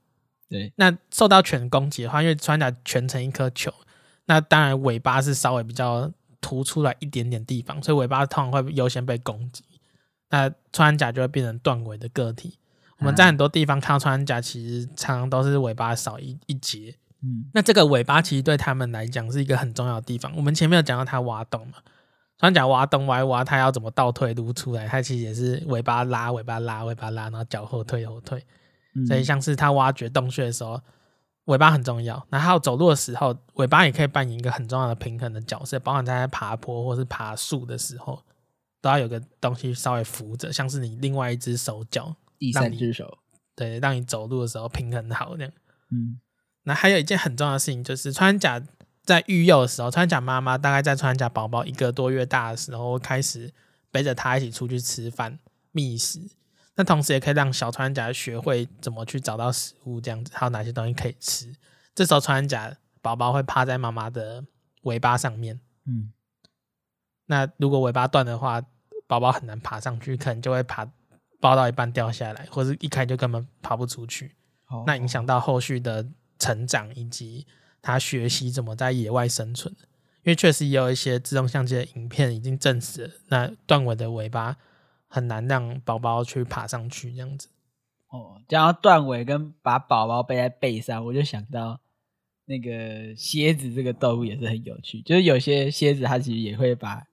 [0.49, 3.71] 对，那受到犬攻击的话，因为穿甲全成一颗球，
[4.25, 9.63] 那当然尾巴是稍微比较突出来一点点地方，所以尾巴通常会优先被攻击。
[10.31, 12.57] 那穿甲就会变成断尾的个体。
[12.97, 16.95] 我们在很多地方看到穿甲，其实常常都是尾巴少一一截。
[17.21, 20.33] 嗯，那这个尾巴其实对他们来讲是一个很重要的地方。
[20.35, 21.75] 我们前面有讲到它挖洞嘛，
[22.39, 24.87] 穿山甲挖洞挖一挖，它要怎么倒退撸出来？
[24.87, 28.41] 它其实也是尾巴拉，尾巴拉，尾巴拉，然后脚后退后退。
[29.05, 30.81] 所以像是它挖掘洞穴的时候，
[31.45, 32.25] 尾巴很重要。
[32.29, 38.23] 然后走路的时候，尾巴也可以扮演一个很重要的平衡的角色，包含在爬坡或是爬树的时候，
[38.81, 43.17] 都要有个东西稍微扶着，像是你另外一只手脚，第三只手，
[43.55, 45.51] 对，让你走路的时候平衡好这样。
[45.91, 46.19] 嗯。
[46.63, 48.61] 那还有一件很重要的事情，就是穿山甲
[49.09, 53.51] 在育幼的时候，穿甲妈妈大概在穿甲宝宝一个多月大的时候，开始
[53.89, 55.39] 背着它一起出去吃饭
[55.71, 56.21] 觅食。
[56.75, 61.51] 那同时也可以让小穿甲学会怎么去找到食物，这样子还有哪些东西可以吃。
[61.95, 64.45] 这时候穿甲宝宝会趴在妈妈的
[64.83, 66.13] 尾巴上面，嗯，
[67.25, 68.61] 那如果尾巴断的话，
[69.07, 70.87] 宝宝很难爬上去，可能就会爬
[71.39, 74.35] 抱到一半掉下来，或者一开就根本爬不出去。
[74.67, 76.05] 哦，那影响到后续的
[76.37, 77.47] 成长以及
[77.81, 79.75] 他学习怎么在野外生存。
[80.23, 84.57] 因为确实也有一些自动相机的影片已经证实了，那断尾的尾巴
[85.07, 87.49] 很难让宝宝去爬上去这样子。
[88.09, 91.79] 哦，讲到断尾跟把宝宝背在背上，我就想到
[92.45, 97.03] 那个蝎子这个动物也是很有趣，就是有些蝎子它其实也会把。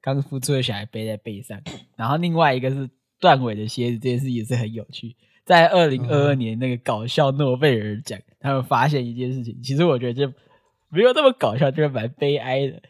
[0.00, 1.60] 刚孵出的小孩背在背上，
[1.96, 2.88] 然后另外一个是
[3.18, 5.16] 断尾的蝎子，这件事也是很有趣。
[5.48, 10.30] 在二零二二年那个搞笑诺贝尔奖，他们发现一件事情，其实我觉得就
[10.90, 12.82] 没有那么搞笑，就是蛮悲哀的。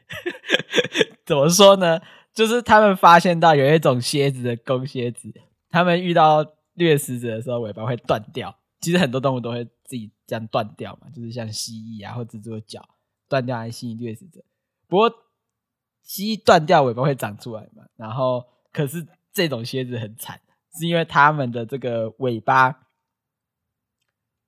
[1.24, 2.00] 怎么说呢？
[2.34, 5.32] 就是他们发现到有一种蝎子的公蝎子，
[5.70, 6.44] 他们遇到
[6.74, 8.52] 掠食者的时候，尾巴会断掉。
[8.80, 12.84] 其实很多动物都会自己这样断掉嘛，就是像蜥蜴啊或蜘蛛的脚
[13.28, 14.40] 断掉来吸引掠食者。
[14.88, 15.12] 不过
[16.02, 17.84] 蜥蜴断掉尾巴会长出来嘛？
[17.96, 20.40] 然后可是这种蝎子很惨，
[20.74, 22.86] 是因为它们的这个尾巴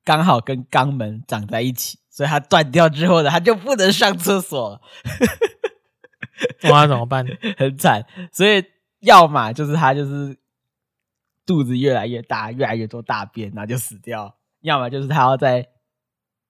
[0.05, 4.81] 刚好跟肛门长在一起，所以它断掉之后呢，它就不能上厕所了。
[6.71, 7.27] 哇，怎么办？
[7.57, 8.07] 很惨。
[8.33, 8.65] 所以
[9.01, 10.39] 要么就是它就是
[11.45, 15.69] 肚子越来越大，越来越多大便，然后就死掉；要么就是它要在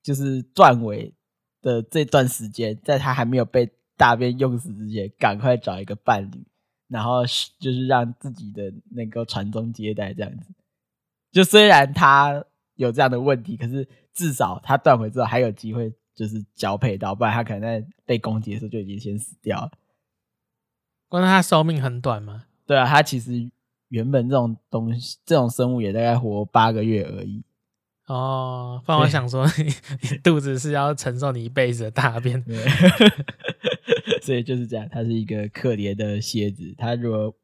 [0.02, 1.14] 就是断尾
[1.60, 3.72] 的这段时间，在它还没有被。
[4.00, 6.46] 大便用死之前，赶快找一个伴侣，
[6.90, 7.22] 然后
[7.58, 10.52] 就是让自己的那个传宗接代这样子。
[11.32, 19.70] 就虽然他有这样的问题，可是至少他断尾之后还有机会，就是交配到，不然他可能在被攻击的时候就已经先死掉了。
[21.08, 22.46] 关键他寿命很短吗？
[22.66, 23.50] 对啊，他其实
[23.88, 27.44] 原本这种东西，这种生物也大概活八个月而已。
[28.06, 29.46] 哦，不然我想说，
[30.02, 32.42] 你肚子是要承受你一辈子的大便。
[34.20, 36.74] 对所以就是这样，它是一个可怜的蝎子。
[36.76, 37.34] 它如果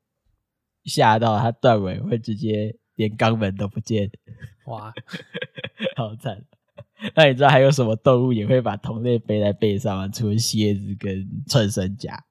[0.85, 4.11] 吓到它断尾，会直接连肛门都不见。
[4.67, 4.93] 哇，
[5.97, 6.45] 好惨！
[7.15, 10.09] 那你知道还有什么动物也会把同类背在背上吗？
[10.09, 12.25] 除了蝎子跟穿山甲。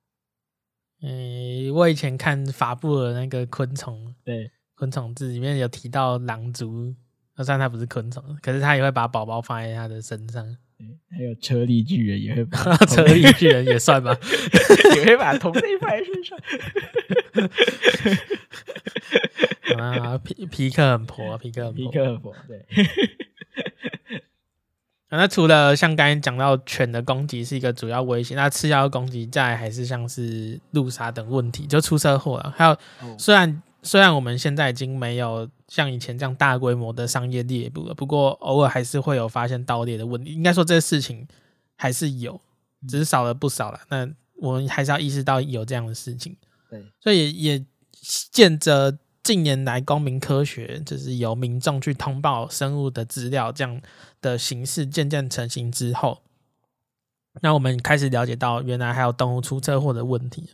[1.01, 6.95] 嗯，我以前看法布尔那个昆虫，对，昆虫志里面有提到狼族，
[7.37, 10.57] 虽然它不是昆虫，可是它也会把宝宝放在它的身上。
[11.09, 14.17] 还有车力巨人也会把 车力巨人也算吧，
[14.95, 16.37] 也会把同类放在身上。
[19.79, 22.65] 啊，皮皮克很婆，皮克很皮克很婆，对。
[25.09, 32.53] 那除了像刚才讲到犬的攻击是一个主要威胁，那次要攻击再还是像是路杀等问题，就出车祸了。
[32.55, 32.77] 还有
[33.17, 33.61] 虽然。
[33.85, 40.33] 虽然我们现在已经没有像以前这样大规模的商业猎捕了，不过偶尔还是会有发现盗猎的问题。
[40.33, 41.27] 应该说这个事情
[41.75, 42.41] 还是有，
[42.87, 43.79] 只是少了不少了。
[43.89, 46.35] 那我们还是要意识到有这样的事情。
[46.69, 47.63] 对，所以也
[48.31, 53.79] 见着近年来公民科学，就是由民众去通报生物的资料这样
[54.19, 56.23] 的形式渐渐成型之后，
[57.41, 60.49] 那我们开始了解到原来还有动物出车祸的问题。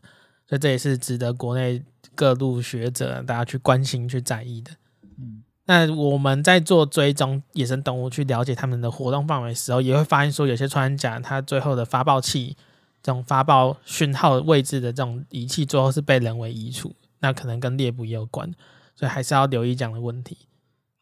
[0.51, 1.81] 所以这也是值得国内
[2.13, 4.71] 各路学者大家去关心、去在意的。
[5.17, 12.57] 嗯，那我们在做追踪野生动物，去了解它们的活动范围时候，也会发现说，有些穿山甲它最后的发报器，
[13.01, 18.51] 这种发报讯号位置的这种仪器，最后是被人为移除，那可能跟猎捕也有关，
[18.93, 20.37] 所以还是要留意这样的问题。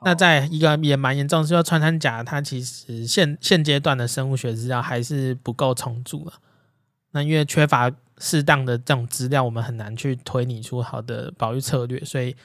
[0.05, 6.33] 那在一个也蛮严重，是说穿山甲它其实现现阶段的生物学资料还是不够充足了。
[7.13, 7.91] 那因为缺乏。
[8.19, 12.35] 适当的这种资料，我们很难去推理出好的保育策略，所以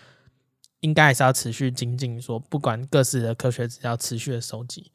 [0.80, 4.92] 应该还是要持续精进，说不管各式的科学资料，持续的收集。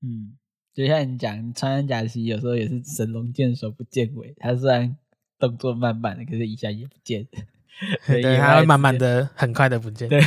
[0.00, 0.32] 嗯，
[0.74, 4.96] 就像你讲，穿山甲其实有时候也是神龙见首不见尾，它虽然
[5.38, 7.26] 动作慢慢的，可是一下也不见，
[8.06, 10.08] 对，它会慢慢的、很快的不见。
[10.08, 10.20] 对，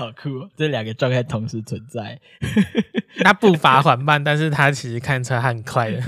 [0.00, 2.18] 好酷哦，这两个状态同时存在。
[3.18, 6.00] 他步伐缓慢，但是他其实看出来很快的，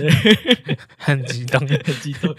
[0.97, 2.34] 很激动， 很激动，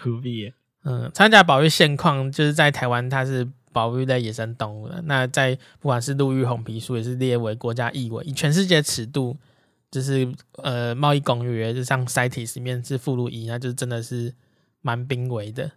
[0.00, 0.52] 酷毙。
[0.84, 5.02] 嗯，参加保育现况就是在台湾，它是保育类野生动物的。
[5.06, 9.36] 那在不管是陆域红皮书，也是列为国家易危，以全世界尺度，
[9.90, 10.32] 就是
[10.62, 14.32] 呃贸易公约，就像 CITES 里面是附录一，那就是真的是
[14.82, 15.72] 蛮濒危的。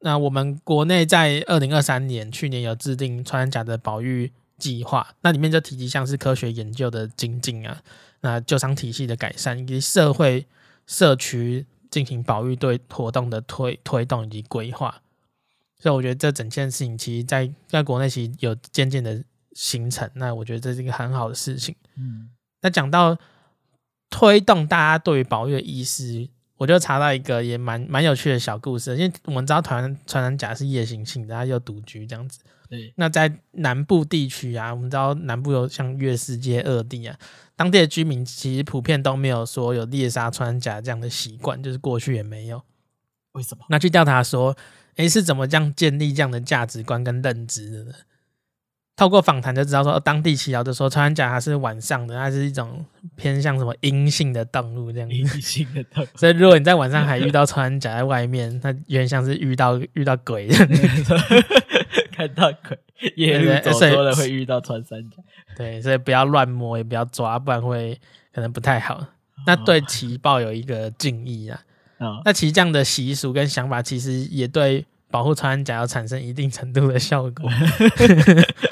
[0.00, 4.32] 那我们国内在二零二三年去年有制定穿山甲的保育。
[4.60, 7.80] 计划，那里面就提及像是科学研究的精进啊，
[8.20, 10.46] 那救伤体系的改善，以及社会
[10.86, 15.00] 社区进行保育对活动的推推动以及规划。
[15.78, 19.24] 所以我觉得这整件事情其实在在国内其实有渐渐的
[19.54, 21.74] 形成，那我觉得这是一个很好的事情。
[21.96, 22.28] 嗯，
[22.60, 23.16] 那讲到
[24.10, 26.28] 推动大家对于保育的意识。
[26.60, 32.38] 我就查到一个也蛮蛮有趣的小故事，因为我们知道台湾穿山甲是夜行性的，它又独居这样子。
[32.68, 37.18] 对，那在南部地区啊，我们知道南部有像月世界二地啊，
[37.56, 42.62] 当地的居民其实普遍都没有说有猎杀穿山甲这样的习惯，就是过去也没有。
[43.32, 43.64] 为什么？
[43.70, 44.54] 那去调查说，
[44.96, 47.94] 诶，是怎么这样建立这样的价值观跟认知的呢？
[49.00, 52.84] 透过访谈就知道说，当地耆老就说，穿山甲它是晚上的，它是一种
[53.16, 55.08] 偏向什么阴性的动物这样。
[55.08, 56.06] 阴性的动物。
[56.16, 60.48] 所以如果你在晚上还遇到穿山甲在外面，它有点像是遇到遇到鬼
[62.12, 62.78] 看到鬼，
[63.16, 65.16] 夜路走多了会遇到穿山甲。
[65.56, 67.98] 对，所以不要乱摸，也不要抓，不然会
[68.34, 69.02] 可能不太好。
[69.46, 71.58] 那对其抱有一个敬意啊。
[71.96, 77.48] 哦、那其实这样的习俗跟想法，其实也对保护穿山甲要产生一定程度的效果。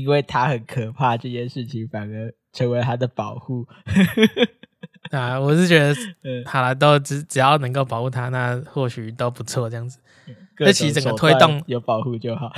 [0.00, 3.66] 因为他很可怕，这件事情反而成为他的保护。
[5.10, 5.94] 啊，我是觉得，
[6.44, 9.70] 好了，都只只要能够保护他，那或许都不错。
[9.70, 9.98] 这样子，
[10.56, 12.52] 这其实整个推动 有保护就好。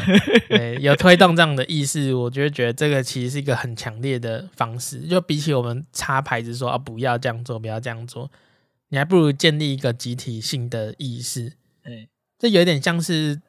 [0.49, 5.01] 对，有推动这样的意识，我觉得觉得这个其实是一个很强烈的方式。
[5.01, 8.31] 就比起我们插牌子说啊，不要这样做，不要这样做，
[8.89, 11.53] 你还不如建立一个集体性的意识。
[11.83, 12.09] 哎，
[12.39, 13.41] 这有点像是，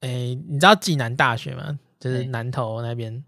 [0.00, 0.08] 哎，
[0.48, 1.78] 你知道暨南大学吗？
[2.00, 3.22] 就是南投那边，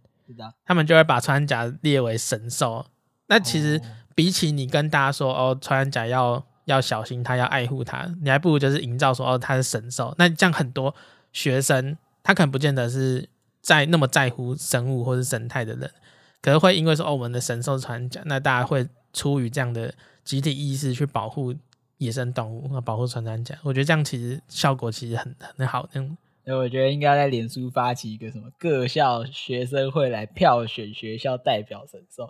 [0.65, 2.85] 他们就会把穿山甲列为神兽。
[3.27, 3.81] 那其实
[4.15, 10.15] 比起你跟大家说哦，穿山甲要要小心它，要爱护它，你还不如就是营造说哦，它是神兽。
[10.17, 10.95] 那这样很多
[11.33, 13.29] 学生他可能不见得是
[13.61, 15.91] 在那么在乎生物或是生态的人，
[16.41, 19.93] 可是会因为说哦，我们的神兽穿山甲，那大家会出于这样的
[20.25, 21.55] 集体意识去保护
[21.99, 23.55] 野生动物，保护穿山甲。
[23.63, 26.17] 我觉得这样其实效果其实很很好，这样。
[26.45, 32.25] 所以我觉得应该在脸书发起一个什么各校学生会来票选学校代表神兽，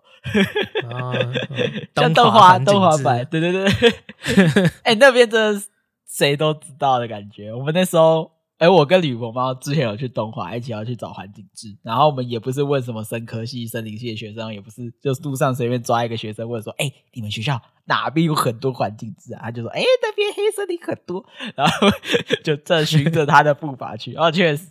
[0.89, 1.15] 哦，
[1.97, 3.65] 像动画动画版，对对对，
[4.85, 5.63] 哎、欸，那边真的
[6.07, 7.53] 谁都知道的感觉。
[7.53, 8.31] 我们那时候。
[8.63, 21.89] 哎，我跟吕鹏猫之前有去东华，一起要去找环境志，然后我们也不是问什么生科系、森林系的学生，也不是就路上随便抓一个学生问说：“哎，你们学校哪边有很多环境志啊？”他就说：“哎，那边黑森林很多。”然后
[22.45, 24.15] 就正循着他的步伐去。
[24.15, 24.69] 哦，确实，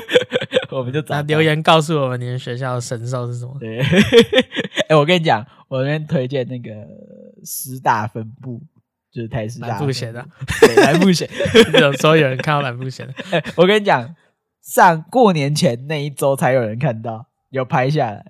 [0.72, 3.54] 我们就找留言告诉我们你们学校的神兽是什么。
[3.60, 3.78] 对，
[4.88, 6.70] 哎，我跟你讲，我这边推荐那个
[7.44, 8.62] 师大分部。
[9.18, 10.24] 就是台式大，蓝富贤的，
[10.60, 11.28] 对，蓝富贤。
[11.80, 14.14] 有时候有人看到蓝富贤的， 哎，我跟你讲，
[14.62, 18.26] 上过年前那一周才有人看到，有拍下来，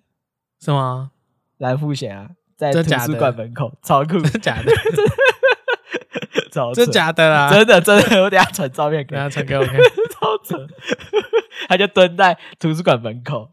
[0.59, 1.11] 是吗？
[1.59, 4.73] 蓝富贤啊，在图书馆门口，超酷，真的假的？
[6.51, 7.51] 超真假的 啦？
[7.53, 9.77] 真的真的，我等下传照片给他传给我看，
[10.19, 10.67] 超扯，
[11.69, 13.51] 他就蹲在图书馆门口。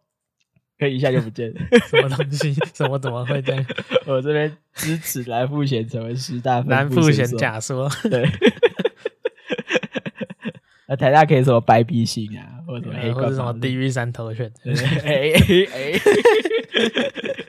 [0.78, 2.54] 可以一下就不见了， 什么东西？
[2.74, 3.66] 什么怎么会这样？
[4.06, 8.30] 我这边支持蓝富贤成为师大蓝富贤假说， 对。
[10.88, 14.52] 那台大可以什么白鼻星啊，或者什么黑，或者什么地狱三头犬？
[15.04, 16.00] 哎哎哎，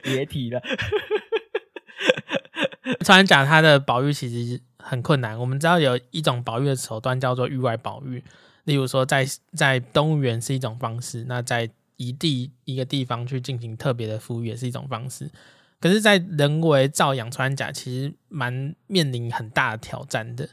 [0.01, 0.59] 别提了。
[3.01, 5.37] 穿山甲它的保育其实很困难。
[5.37, 8.23] 我们知道有一种保育的手段叫做域外保育，
[8.63, 9.23] 例如说在
[9.53, 15.29] 在动物园是一种方式，那在一地一个地方去进行特别的服务也是一种方式，
[15.79, 20.47] 可是，在人为造养穿甲，其实蛮面临很大的挑战的。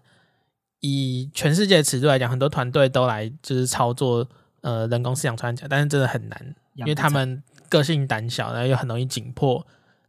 [0.81, 4.29] 以全世界的尺度来讲，很多团队都来就是操作
[4.61, 9.67] 呃人工饲养穿甲，但是真的很难，因为他们个性胆小，然后又很容易紧迫。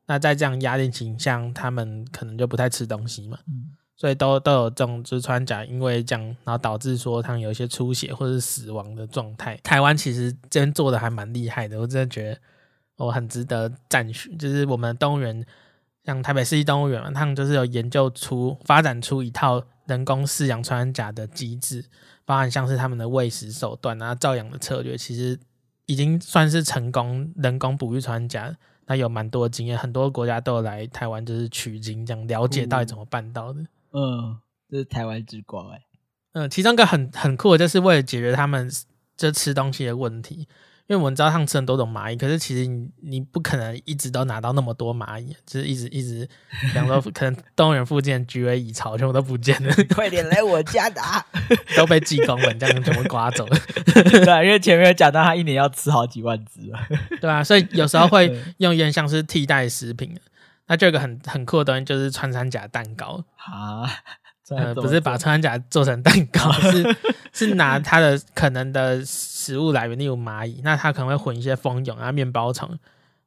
[0.07, 3.39] 那在这样压力倾向，他们可能就不太吃东西嘛。
[3.47, 9.57] 嗯所以都都有这种，就是穿甲，因为这样，然后导致说他们有一些出血或者是死亡的状态。
[9.63, 12.37] 台湾其实这边做的还蛮厉害的，我真的觉得
[12.97, 14.35] 我很值得赞许。
[14.35, 15.45] 就是我们的动物园，
[16.03, 21.85] 像台北市立动物园嘛，他们就是有研究出、发展出一套人工饲养穿山甲的机制，
[22.25, 25.39] 包含像是他们的喂食手段啊、照养的策略，其实
[25.85, 28.57] 已经算是成功人工哺育穿山甲。
[28.87, 33.59] 那有蛮多的经验，很多国家都有来台湾，就是取经，这样了解到底怎么办到的。
[33.59, 33.67] 嗯，
[34.69, 35.81] 这是台湾之光哎。
[36.33, 38.69] 嗯，其中一个很很酷的，就是为了解决他们
[39.15, 40.47] 就吃东西的问题。
[40.87, 46.29] 因为我们知道他们吃很多种蚂蚁，可是其实你你不可能一直都拿到那么多蚂蚁，就是一直一直，
[46.61, 51.25] 比方说 可能动物园附近的菊尾蚁巢全部都不见了， 快点来我家拿，
[51.75, 53.57] 都被技工们这样全部刮走了。
[53.93, 56.87] 对啊，因为前面有讲到他一年要吃好几万只啊，
[57.19, 58.27] 对啊，所以有时候会
[58.57, 60.15] 用有点像是替代食品。
[60.67, 63.89] 那这个很很酷的东西就是穿山甲蛋糕啊。
[64.49, 66.95] 呃，不是把穿山甲做成蛋糕，是
[67.33, 72.77] 是拿它的可能的食物来源，例如蚂蚁，那它可能会混一些蜂蛹啊、面包虫，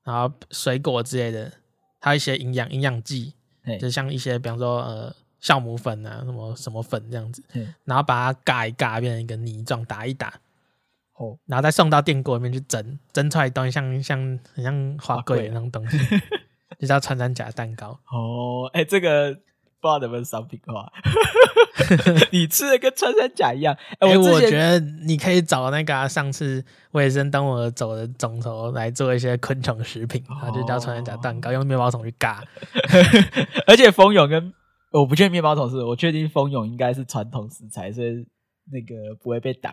[0.04, 1.50] 然后水果之类的，
[1.98, 3.34] 还有一些营养营养剂，
[3.80, 5.12] 就像一些比方说呃
[5.42, 7.42] 酵母粉啊、什么什么粉这样子，
[7.84, 10.32] 然后把它嘎一嘎变成一个泥状，打一打，
[11.14, 15.98] 哦，然后再送到电锅里面去蒸，蒸出来东西像像很像花贵那种东西，
[16.80, 17.98] 就叫穿山甲蛋糕。
[18.12, 19.36] 哦，哎、欸，这个。
[19.80, 20.90] 不知道能不能商品化，
[22.32, 23.72] 你吃的跟穿山甲一样。
[24.00, 32.42] 哎、欸，我觉得你可以找那个、啊、上次卫生当我走的总头来做一些昆虫食品，然后就叫穿山甲蛋糕，用面包虫去嘎。
[33.68, 34.52] 而且蜂蛹跟
[34.90, 38.26] 我不确定面包虫是，我确定蜂蛹应该是传统食材，所以
[38.72, 39.72] 那个不会被挡。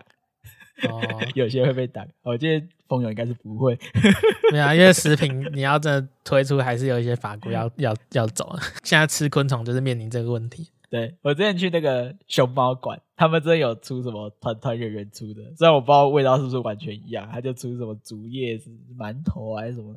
[0.88, 1.00] 哦，
[1.34, 3.78] 有些会被挡，我觉得蜂蛹应该是不会。
[4.50, 8.54] 对啊，因为食品你要真的推出，还是有一些法规要要要走。
[8.84, 10.70] 现在吃昆虫就是面临这个问题。
[10.88, 19.96] 对，我之前去那个熊猫馆，他们真的有出什么团团圆圆出的，虽然我不知道味道是不是完全一样，他就出什么竹叶子馒头还是什么。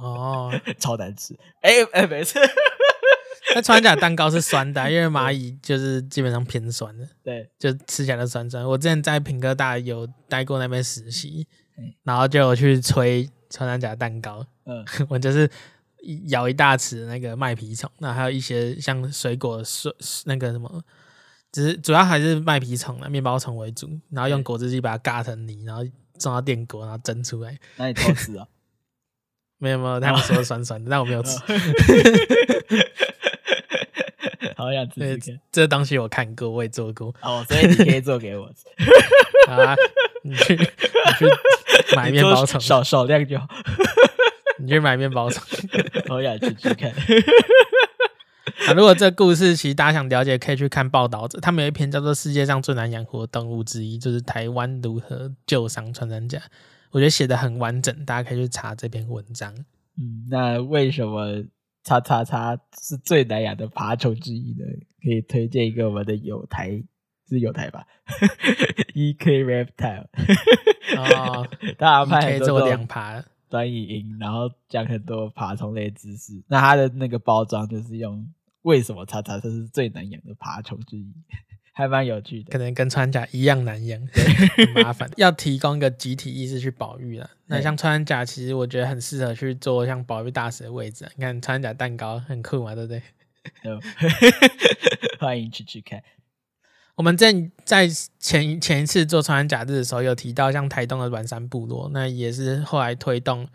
[0.00, 1.34] 哦，超难吃。
[1.60, 2.40] 哎、欸、哎、欸，没事。
[3.54, 8.64] 那穿山甲蛋糕是酸的，因为蚂蚁就是基本上偏酸的，对，就吃起来都酸酸。
[8.64, 11.46] 我之前在品哥大有待过那边实习，
[12.04, 15.50] 然后就有去吹穿山甲蛋糕，嗯， 我就是
[16.28, 19.92] 咬一大匙那个麦皮虫，那还有一些像水果水
[20.24, 20.82] 那个什么，
[21.50, 25.84] 只是主要还是麦皮虫啊，面包虫为主，然后用果汁机把它嘎成泥，然后
[26.18, 27.58] 装到电锅，然后蒸出来。
[27.76, 28.46] 那你偷吃啊？
[29.58, 31.36] 没有没有，他们说酸酸的，但我没有吃。
[34.62, 37.14] 好想吃吃这东西我看过，我也做过。
[37.20, 38.66] 哦，所以你可以做给我吃。
[39.48, 39.74] 好啊，
[40.22, 41.26] 你去你去
[41.96, 43.48] 买面包虫，少少量就好。
[44.62, 45.42] 你去买面包虫，
[46.08, 46.90] 好想吃吃看。
[48.68, 56.40] 啊，如果这故事其实大家想了解，可以去看报道者，他们有一篇叫做《世界上最难养活的动物之一》，就是台湾如何救伤穿山甲。
[56.92, 59.52] 我觉得写的很完整，大家可以去查这篇文章。
[59.98, 61.42] 嗯，那为什么？
[61.84, 64.64] 叉叉叉是最难养的爬虫之一的，
[65.02, 66.82] 可以推荐一个我们的友台，
[67.28, 67.86] 是有台吧
[68.94, 70.06] ？E K Reptile
[70.96, 76.42] 哦，大家拍很多两爬短影音，然后讲很多爬虫类知识。
[76.48, 78.26] 那它的那个包装就是用
[78.62, 81.12] 为什么叉叉叉是最难养的爬虫之一。
[81.74, 84.22] 还蛮有趣的，可能跟穿甲一样难养，对，
[84.66, 85.10] 很麻烦。
[85.16, 87.30] 要提供一个集体意识去保育了。
[87.46, 91.10] 那像穿山甲，其实我觉得很适合去做像保育大使的位置。
[91.16, 93.02] 你看穿甲蛋糕很酷嘛，对不对？
[95.18, 96.02] 欢迎去去看。
[96.94, 97.32] 我们在
[97.64, 103.48] 在前前一次做穿山甲日的时候，有提到像台东的软山部落，那也是后来推动，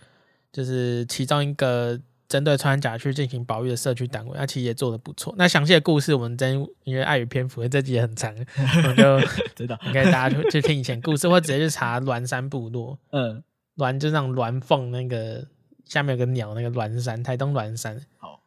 [0.52, 2.02] 就是其中一个。
[2.28, 5.34] 针对穿山甲去进行保育的社区单位，那其实也做得不错。
[5.38, 9.20] 那详细的故事，我们真因为碍于篇幅，这集也很长，我就
[9.56, 13.00] 知道，应该大家去去听以前故事，或直接去查栾山部落。
[13.12, 13.42] 嗯，
[13.76, 15.48] 栾就那种鸾凤那个
[15.86, 18.02] 下面有个鸟，那个栾山，台东栾山。
[18.18, 18.42] 好，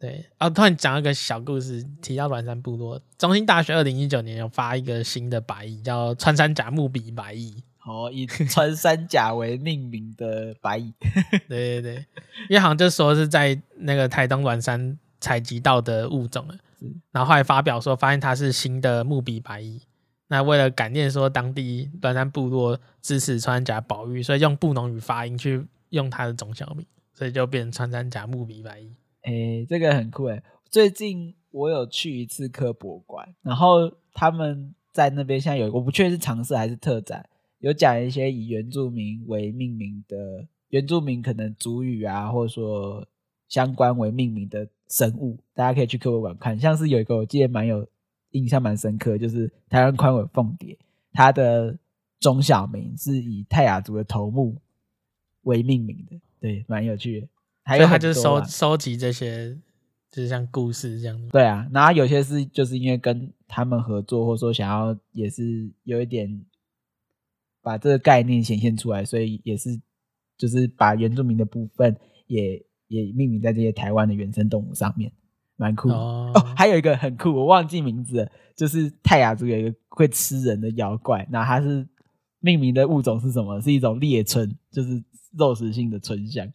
[0.00, 0.26] 对。
[0.38, 7.62] 啊，突然讲一个小故事，提到栾山部落，中兴大学二零一九年有发一个新的白蚁，叫穿山甲木比白蚁。
[7.84, 10.92] 哦，以穿山甲为命名的白蚁，
[11.48, 11.94] 对对对，
[12.48, 16.48] 因为好像就说是在那个台东软山采集到的物种，
[17.12, 19.82] 然后后来发表说发现它是新的木比白蚁，
[20.28, 28.94] 那为了感念说当地鸾山部落支持穿山甲保育，所以用布农语发音去用它的种小名，所以就变成穿山甲木比白蚁。
[29.22, 30.42] 哎、欸，这个很酷哎！
[30.70, 37.26] 最近我有去一次科博馆，然后他们在那边现在有，我不确定是常设还是特展。
[37.64, 43.08] 有讲一些以原住民为命名的原住民可能族语啊，或者说
[43.48, 46.60] 相关为命名的生物，大家可以去科博馆看。
[46.60, 47.86] 像是有一个我记得蛮有
[48.32, 50.76] 印象蛮深刻，就是台湾宽尾凤蝶，
[51.14, 51.74] 它的
[52.20, 54.54] 中小名是以泰雅族的头目
[55.44, 57.28] 为命名的，对，蛮有趣的。
[57.62, 59.56] 还有，他就是收收集这些，
[60.10, 61.28] 就是像故事这样。
[61.28, 66.44] 对啊，然后有些是就是因为跟他们合作，或者说想要也是有一点。
[67.64, 69.80] 把这个概念显现出来，所以也是
[70.36, 71.96] 就是把原住民的部分
[72.26, 75.10] 也也命名在这些台湾的原生动物上面，
[75.56, 76.40] 蛮酷哦，哦。
[76.56, 81.88] 还有一个很酷，我忘记名字了，就是泰雅族有一个会吃人的妖怪，那它是
[82.40, 83.58] 命名的物种是什么？
[83.62, 85.02] 是一种猎村，就是
[85.36, 86.52] 肉食性的村香，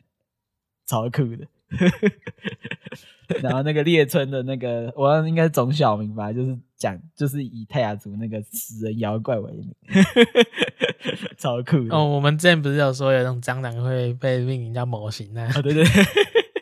[0.85, 1.47] 超酷的。
[3.43, 9.71] 然后那个猎村的那个，我应该是总小名吧，就是讲就是以泰雅族那个食人妖怪为名，
[11.37, 11.95] 超酷的。
[11.95, 15.49] 哦，我们之前不是有说有那种蟑螂会被命名叫模型呢？
[15.55, 16.05] 哦，对对对，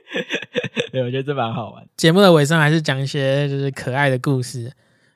[0.91, 1.87] 对，我觉得这蛮好玩。
[1.97, 4.71] 节目的尾声还是讲一些就是可爱的故事。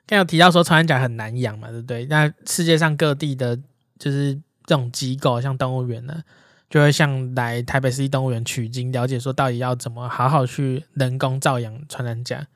[0.06, 2.06] 刚有提到说穿山甲很难养嘛，对不对？
[2.06, 3.58] 那世界上各地的，
[3.98, 4.34] 就是
[4.66, 6.22] 这种机构，像动物园呢。
[6.68, 12.46] 就会像来台北市立动物园取经，了解说到底要怎么好好去人工照养穿山甲。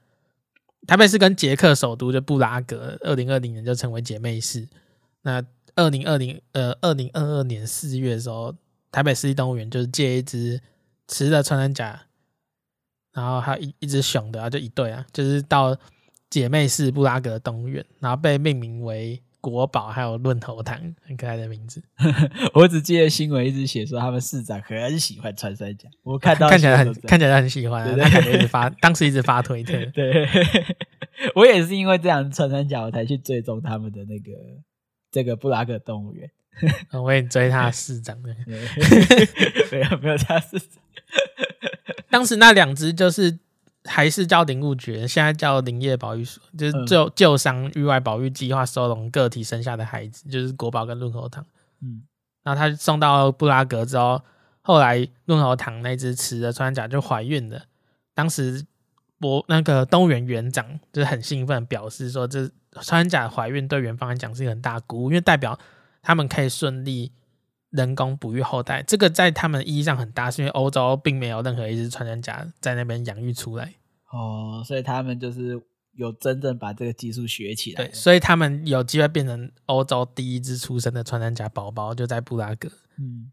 [0.86, 4.66] 台北市跟捷克首都就布拉格，二零二零年就成为姐妹市。
[5.20, 5.42] 那
[5.76, 8.52] 二零二零呃二零二二年四月的时候，
[8.90, 10.60] 台北市立动物园就是借一只
[11.06, 12.02] 雌的穿山甲，
[13.12, 15.76] 然后还有一一只雄的啊，就一对啊，就是到
[16.28, 19.22] 姐妹市布拉格动物园，然后被命名为。
[19.38, 21.80] 国宝还有论头糖，很可爱的名字。
[22.52, 29.72] 我只记得新闻一直写说他们市长很喜欢穿山甲，我看到看起来很看起来很喜欢，对对对，他感觉一直发，当时一直发推特。
[29.94, 30.26] 对，
[31.36, 34.32] 我也是因为这样穿山甲，我才去追踪他们的那个
[35.10, 36.30] 这个布拉格动物园。
[36.92, 38.34] 我也追他市长的，
[39.72, 40.82] 没有没有他市长。
[42.10, 43.38] 当时那两只就是。
[43.88, 51.46] 还是叫林务局，现在叫林业保育署，就是救救伤域外保育计划收容个体生下的孩子，就是国宝跟润喉糖。
[51.80, 52.02] 嗯，
[52.42, 54.20] 然后他送到布拉格之后，
[54.60, 57.62] 后来润喉糖那只雌的穿山甲就怀孕了。
[58.12, 58.66] 当时
[59.20, 62.50] 我那个动物园园长就是很兴奋，表示说这
[62.82, 65.58] 穿山甲怀孕对园方来讲是一个很大鼓舞，因为代表
[66.02, 67.12] 他们可以顺利
[67.70, 68.82] 人工哺育后代。
[68.82, 73.74] 这个在他们的意义上很大，是因为欧洲并没有任何一只穿山甲在那边养育出来。
[74.12, 75.60] 哦，所以他们就是
[75.94, 77.84] 有真正把这个技术学起来。
[77.84, 82.68] 对，所以他们有机会变成欧洲第一只出生的穿山甲宝宝，就在布拉格。
[82.98, 83.32] 嗯，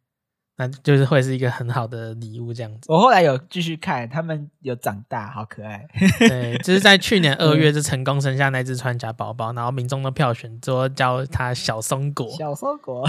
[0.57, 2.91] 那就是会是一个很好的礼物，这样子。
[2.91, 5.85] 我后来有继续看，他们有长大，好可爱。
[6.19, 12.29] 对，就是在去年二月就成功生下那只穿山甲宝宝，然后民众的票选说叫它小松果。
[12.31, 13.07] 小松果，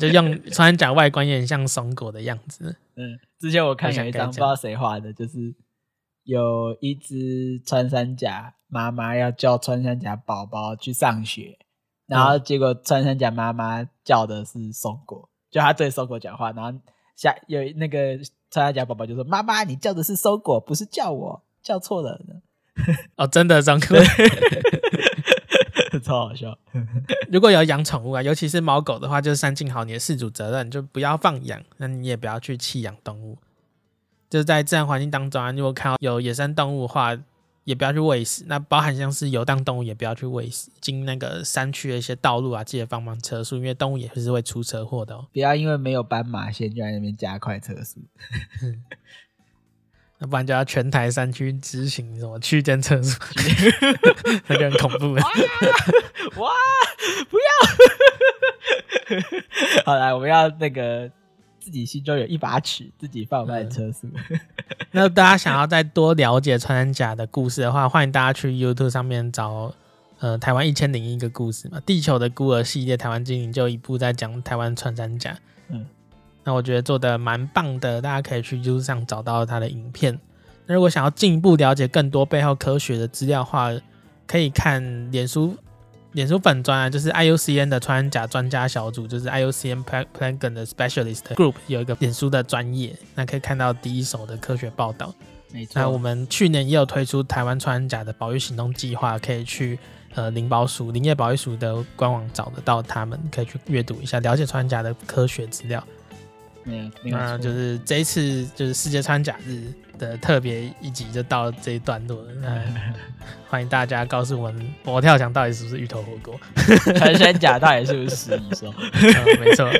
[0.00, 2.76] 就用穿山甲外观也很像松果的样子。
[2.96, 5.54] 嗯，之前我看有一张不知道谁画的，就是。
[6.28, 11.56] 有一只穿山甲妈妈要叫穿山甲宝宝去上学，
[12.08, 16.78] 然后结果穿山甲妈妈叫的是松果，就他对松果讲话，然后
[17.16, 18.14] 下有那个
[18.50, 22.20] 穿山甲宝宝就说：“妈妈，你叫的是松果，不是叫我，叫错了。”
[23.16, 23.96] 哦，真的张哥，
[26.04, 26.58] 超好笑。
[27.32, 33.38] 如果有养宠物啊，尤其是猫狗的话，就是三尽好你的饲主责任，就不要放养，那你也不要去弃养动物。
[34.28, 37.16] 就是在自然环境当中啊，如果看到有野生动物的话，
[37.66, 38.44] 也不要去喂食。
[38.46, 40.70] 那包含像是游荡动物，也不要去喂食。
[40.80, 45.26] 经那个山区的一些道路啊，记得帮忙车速，因为动物也是会出车祸的哦。
[45.32, 48.00] 不要因为没有斑马线就在那边加快车速，
[50.18, 53.20] 那不然就要全台山区执行什么区间测速，
[54.46, 55.22] 那就很恐怖了。
[56.36, 56.50] 哇！
[57.28, 57.44] 不要！
[59.84, 61.10] 好来，我们要那个。
[61.66, 64.06] 自己心中有一把尺，自己放慢车速。
[64.30, 64.38] 嗯、
[64.92, 69.74] 那大家想要再多了解穿山甲的故事的话，欢迎大家去 YouTube 上面找
[70.20, 75.36] 呃台湾一千零一个故事嘛，《地球的孤儿》系列，台湾精灵就有一部在讲台湾穿山甲。
[75.70, 75.84] 嗯，
[76.44, 80.16] 那我觉得做的蛮棒的，大家可以去 YouTube 上找到他的影片。
[80.66, 83.72] 那如果想要进一步了解更多背后科学的资料的话，
[84.24, 85.56] 可以看脸书。
[86.12, 95.12] 脸书粉专啊，就是 IUCN 的穿山甲专家小组，就是 IUCN Plankton 的 Specialist Group 有一个脸书的专业，那可以看到第一手的科学报道。
[95.52, 99.78] 没错，那我们去年也有推出台湾穿山甲的保育行动计划，可以去
[100.14, 105.82] 呃林保署林业保育署的官网找得到，他们可以去阅读一下，了解穿山甲的科学资料。
[106.66, 112.28] 没有，那就是这一次就是世界穿甲日的特别一集就到这一段落了。
[113.48, 116.38] 欢迎大家告诉我们，佛跳墙到底是不是芋头火锅？
[116.98, 118.74] 穿山甲到底是不是食蚁兽？
[119.40, 119.70] 没错，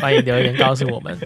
[0.00, 1.16] 欢迎留言告诉我们。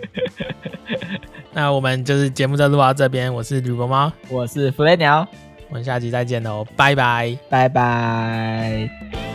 [1.54, 5.26] 那我们就是节目就录到这边，我是吕伯猫，我是弗雷鸟，
[5.68, 9.33] 我们下期再见喽，拜拜，拜拜。